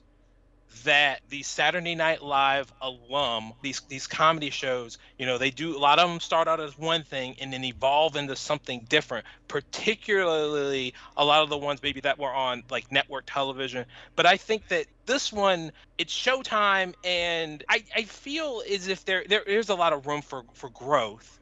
[0.83, 5.79] that the Saturday Night Live alum, these these comedy shows, you know, they do a
[5.79, 9.25] lot of them start out as one thing and then evolve into something different.
[9.47, 13.85] Particularly a lot of the ones maybe that were on like network television.
[14.15, 19.23] But I think that this one, it's Showtime, and I, I feel as if there
[19.27, 21.39] there is a lot of room for for growth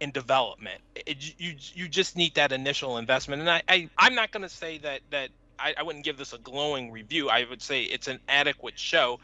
[0.00, 0.80] and development.
[0.94, 4.78] It, you you just need that initial investment, and I, I I'm not gonna say
[4.78, 7.28] that that I, I wouldn't give this a glowing review.
[7.28, 9.20] I would say it's an adequate show,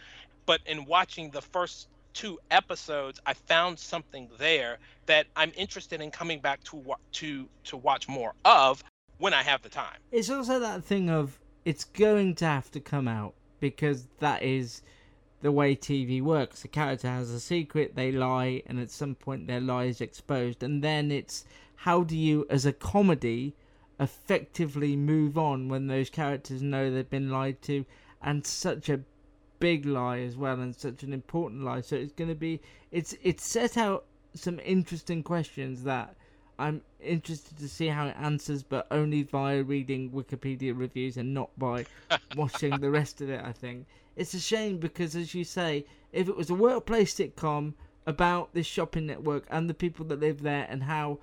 [0.46, 6.10] but in watching the first two episodes, I found something there that I'm interested in
[6.10, 8.82] coming back to wa- to to watch more of
[9.18, 9.98] when I have the time.
[10.10, 14.82] It's also that thing of it's going to have to come out because that is
[15.42, 16.62] the way TV works.
[16.62, 20.62] The character has a secret, they lie, and at some point their lie is exposed.
[20.62, 21.44] And then it's
[21.76, 23.54] how do you, as a comedy,
[24.00, 27.84] effectively move on when those characters know they've been lied to
[28.22, 29.00] and such a
[29.60, 32.58] big lie as well and such an important lie so it's going to be
[32.90, 36.16] it's it's set out some interesting questions that
[36.60, 41.48] I'm interested to see how it answers, but only via reading Wikipedia reviews and not
[41.58, 41.86] by
[42.36, 43.40] watching the rest of it.
[43.42, 47.72] I think it's a shame because, as you say, if it was a workplace sitcom
[48.06, 51.18] about this shopping network and the people that live there and how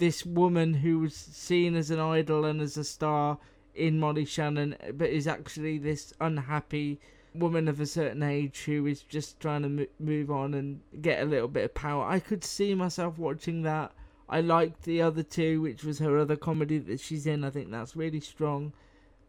[0.00, 3.38] this woman who was seen as an idol and as a star
[3.74, 6.98] in Molly Shannon, but is actually this unhappy
[7.34, 11.22] woman of a certain age who is just trying to mo- move on and get
[11.22, 12.04] a little bit of power.
[12.04, 13.92] I could see myself watching that.
[14.26, 17.44] I liked the other two, which was her other comedy that she's in.
[17.44, 18.72] I think that's really strong.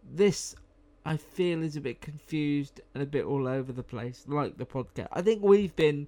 [0.10, 0.56] This,
[1.06, 4.66] I feel, is a bit confused and a bit all over the place, like the
[4.66, 5.10] podcast.
[5.12, 6.08] I think we've been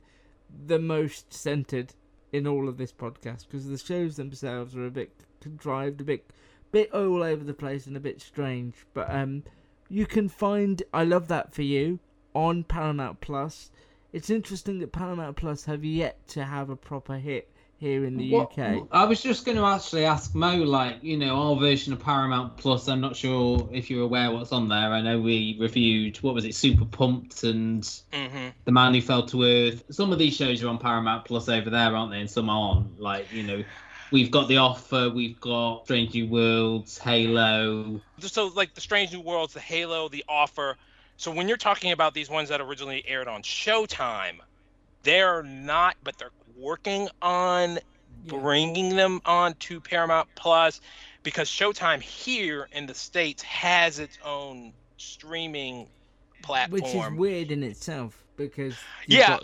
[0.68, 1.94] the most centered
[2.34, 6.26] in all of this podcast because the shows themselves are a bit contrived, a bit,
[6.72, 8.74] bit all over the place, and a bit strange.
[8.94, 9.44] But um,
[9.88, 12.00] you can find I love that for you
[12.34, 13.72] on Paramount Plus.
[14.12, 18.32] It's interesting that Paramount Plus have yet to have a proper hit here in the
[18.32, 18.88] What- UK.
[18.92, 22.56] I was just going to actually ask Mo, like, you know, our version of Paramount
[22.58, 22.88] Plus.
[22.88, 24.92] I'm not sure if you're aware what's on there.
[24.94, 27.84] I know we reviewed, what was it, Super Pumped and
[28.14, 29.84] hmm The Man Who Fell to Earth.
[29.92, 32.20] Some of these shows are on Paramount Plus over there, aren't they?
[32.22, 33.00] And some aren't.
[33.02, 33.64] Like, you know,
[34.12, 38.00] we've got The Offer, we've got Strange New Worlds, Halo.
[38.20, 40.78] so like the Strange New Worlds, the Halo, the Offer.
[41.18, 44.38] So when you're talking about these ones that originally aired on Showtime,
[45.04, 47.80] they're not, but they're working on
[48.26, 50.80] bringing them on to Paramount Plus
[51.24, 55.88] because Showtime here in the states has its own streaming
[56.42, 56.82] platform.
[56.82, 58.76] Which is weird in itself because
[59.08, 59.40] you've Yeah.
[59.40, 59.44] got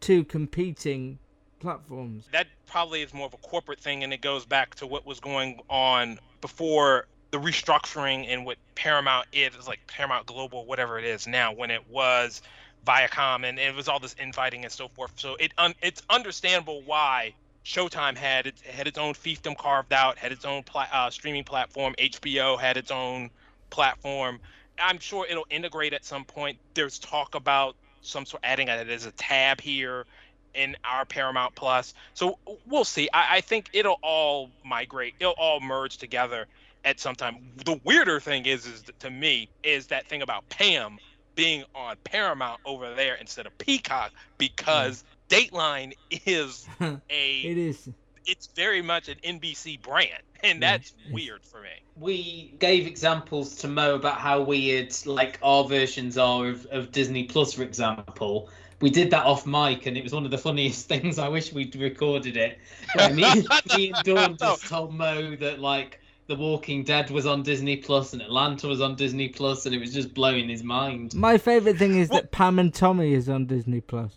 [0.00, 1.18] two competing
[1.60, 2.28] platforms.
[2.32, 5.20] that probably is more of a corporate thing and it goes back to what was
[5.20, 11.04] going on before the restructuring and what paramount is It's like paramount global whatever it
[11.04, 12.42] is now when it was
[12.86, 15.52] viacom and it was all this infighting and so forth so it
[15.82, 17.34] it's understandable why
[17.64, 21.44] showtime had it had its own fiefdom carved out had its own pla- uh, streaming
[21.44, 23.28] platform hbo had its own
[23.70, 24.38] platform
[24.78, 28.88] i'm sure it'll integrate at some point there's talk about some sort of adding it
[28.88, 30.06] as a tab here
[30.54, 31.94] in our Paramount Plus.
[32.14, 33.08] So we'll see.
[33.12, 35.14] I, I think it'll all migrate.
[35.20, 36.46] It'll all merge together
[36.84, 37.52] at some time.
[37.64, 40.98] The weirder thing is, is to me, is that thing about Pam
[41.36, 44.16] being on Paramount over there instead of Peacock mm.
[44.38, 45.92] because Dateline
[46.24, 47.00] is a.
[47.10, 47.88] It is.
[48.26, 51.68] It's very much an NBC brand, and that's weird for me.
[51.96, 57.24] We gave examples to Mo about how weird, like, our versions are of, of Disney
[57.24, 58.50] Plus, for example.
[58.80, 61.20] We did that off mic, and it was one of the funniest things.
[61.20, 62.58] I wish we'd recorded it.
[62.96, 63.46] Where me,
[63.76, 68.12] me and Dawn just told Mo that, like, The Walking Dead was on Disney Plus
[68.12, 71.14] and Atlanta was on Disney Plus, and it was just blowing his mind.
[71.14, 74.12] My favorite thing is that Pam and Tommy is on Disney Plus.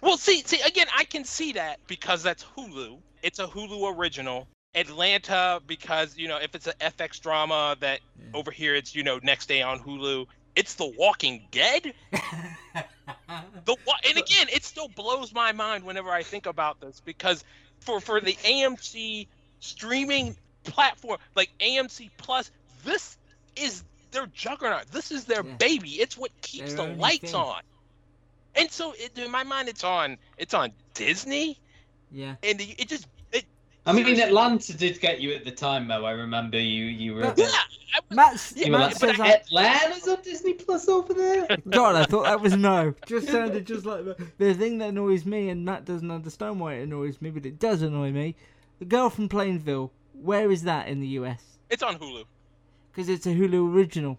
[0.00, 2.98] Well, see, see again, I can see that because that's Hulu.
[3.22, 4.48] It's a Hulu original.
[4.74, 8.00] Atlanta because you know if it's an FX drama that
[8.34, 10.26] over here it's you know next day on Hulu.
[10.54, 11.92] It's The Walking Dead.
[12.12, 17.44] the wa- and again, it still blows my mind whenever I think about this because
[17.80, 19.28] for for the AMC
[19.60, 20.36] streaming
[20.66, 22.50] platform like AMC Plus,
[22.84, 23.16] this
[23.56, 24.86] is their juggernaut.
[24.92, 25.90] This is their baby.
[25.92, 27.34] It's what keeps Their the lights thing.
[27.40, 27.62] on.
[28.54, 31.58] And so it, in my mind, it's on it's on Disney,
[32.10, 32.36] Yeah.
[32.42, 33.44] and it it just it,
[33.84, 36.04] I mean, Atlanta did get you at the time, Mo.
[36.04, 36.86] I remember you.
[36.86, 37.22] You were.
[37.22, 37.50] a bit-
[38.10, 41.46] Matt's, you Matt like, says "But I- Atlanta's on Disney Plus over there.
[41.70, 42.94] God, I thought that was no.
[43.06, 46.74] Just sounded just like the, the thing that annoys me, and Matt doesn't understand why
[46.74, 48.36] it annoys me, but it does annoy me.
[48.80, 49.90] The girl from Plainville,
[50.22, 51.42] where is that in the US?
[51.70, 52.24] it's on Hulu.
[52.92, 54.18] Because it's a Hulu original.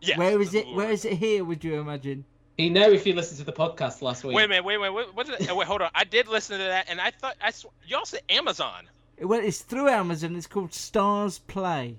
[0.00, 0.74] Yes, Where is it's it?
[0.74, 1.44] Where is it here?
[1.44, 2.24] Would you imagine?
[2.58, 4.34] You know, if you listened to the podcast last week.
[4.36, 5.90] Wait a minute, wait, wait, wait, what did I, oh, wait, hold on.
[5.94, 8.88] I did listen to that, and I thought I sw- y'all said Amazon.
[9.20, 10.36] Well, it's through Amazon.
[10.36, 11.96] It's called Starz Play.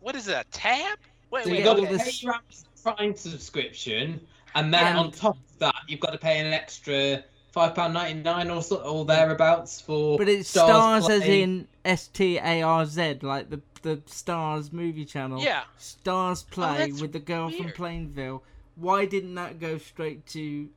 [0.00, 0.34] What is it?
[0.34, 0.98] A tab?
[1.30, 1.96] Wait, So wait, you've got to okay.
[1.98, 4.20] pay your Amazon Prime subscription,
[4.54, 7.94] and then And- on top of that, you've got to pay an extra five pound
[7.94, 10.18] ninety nine or so, or thereabouts for.
[10.18, 14.72] But it's Starz Starz as in S T A R Z, like the the Starz
[14.72, 15.40] movie channel.
[15.40, 15.62] Yeah.
[15.78, 17.70] Starz Play that's with the girl from.
[17.72, 18.42] Plainville.
[18.76, 20.68] Why didn't that go straight to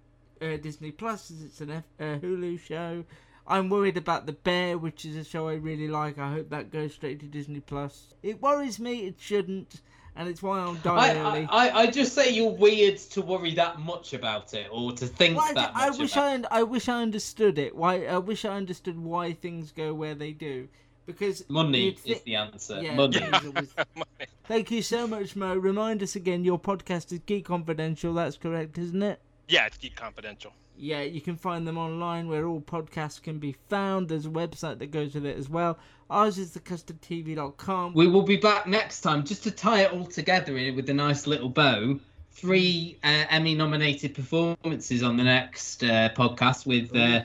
[0.41, 1.31] uh, Disney Plus?
[1.31, 3.03] As it's an F- uh, Hulu show.
[3.49, 6.17] I'm worried about The Bear, which is a show I really like.
[6.19, 8.13] I hope that goes straight to Disney Plus.
[8.21, 9.07] It worries me.
[9.07, 9.81] It shouldn't,
[10.17, 11.47] and it's why I'll die I, early.
[11.49, 15.05] I, I, I just say you're weird to worry that much about it, or to
[15.07, 17.75] think Well, I, that I much wish about I, un- I wish I understood it.
[17.75, 20.67] Why I wish I understood why things go where they do.
[21.05, 22.81] Because Money you'd thi- is the answer.
[22.81, 23.19] Yeah, Money.
[23.21, 23.73] money's always-
[24.45, 25.55] Thank you so much, Mo.
[25.55, 28.13] Remind us again, your podcast is Geek Confidential.
[28.13, 29.21] That's correct, isn't it?
[29.47, 30.51] Yeah, it's Geek Confidential.
[30.77, 34.09] Yeah, you can find them online where all podcasts can be found.
[34.09, 35.77] There's a website that goes with it as well.
[36.09, 37.93] Ours is thecustardtv.com.
[37.93, 40.93] We will be back next time just to tie it all together in- with a
[40.93, 41.99] nice little bow.
[42.31, 47.23] Three uh, Emmy nominated performances on the next uh, podcast with uh,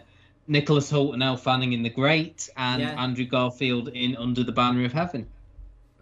[0.48, 3.02] Nicholas Hoult and Elle Fanning in The Great and Yeah.
[3.02, 5.26] Andrew Garfield in Under the Banner of Heaven.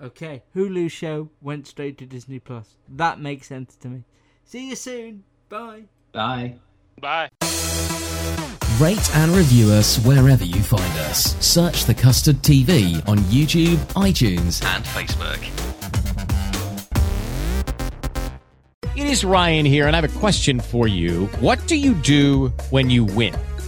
[0.02, 2.76] Okay, Hulu show went straight to Disney Plus.
[2.88, 4.04] That makes sense to me.
[4.44, 5.24] See you soon.
[5.50, 5.82] Bye.
[6.12, 6.54] Bye.
[7.00, 7.28] Bye.
[8.80, 11.36] Rate and review us wherever you find us.
[11.44, 15.36] Search The Custard TV on YouTube, iTunes, and Facebook.
[18.96, 21.26] It is Ryan here, and I have a question for you.
[21.40, 23.34] What do you do when you win?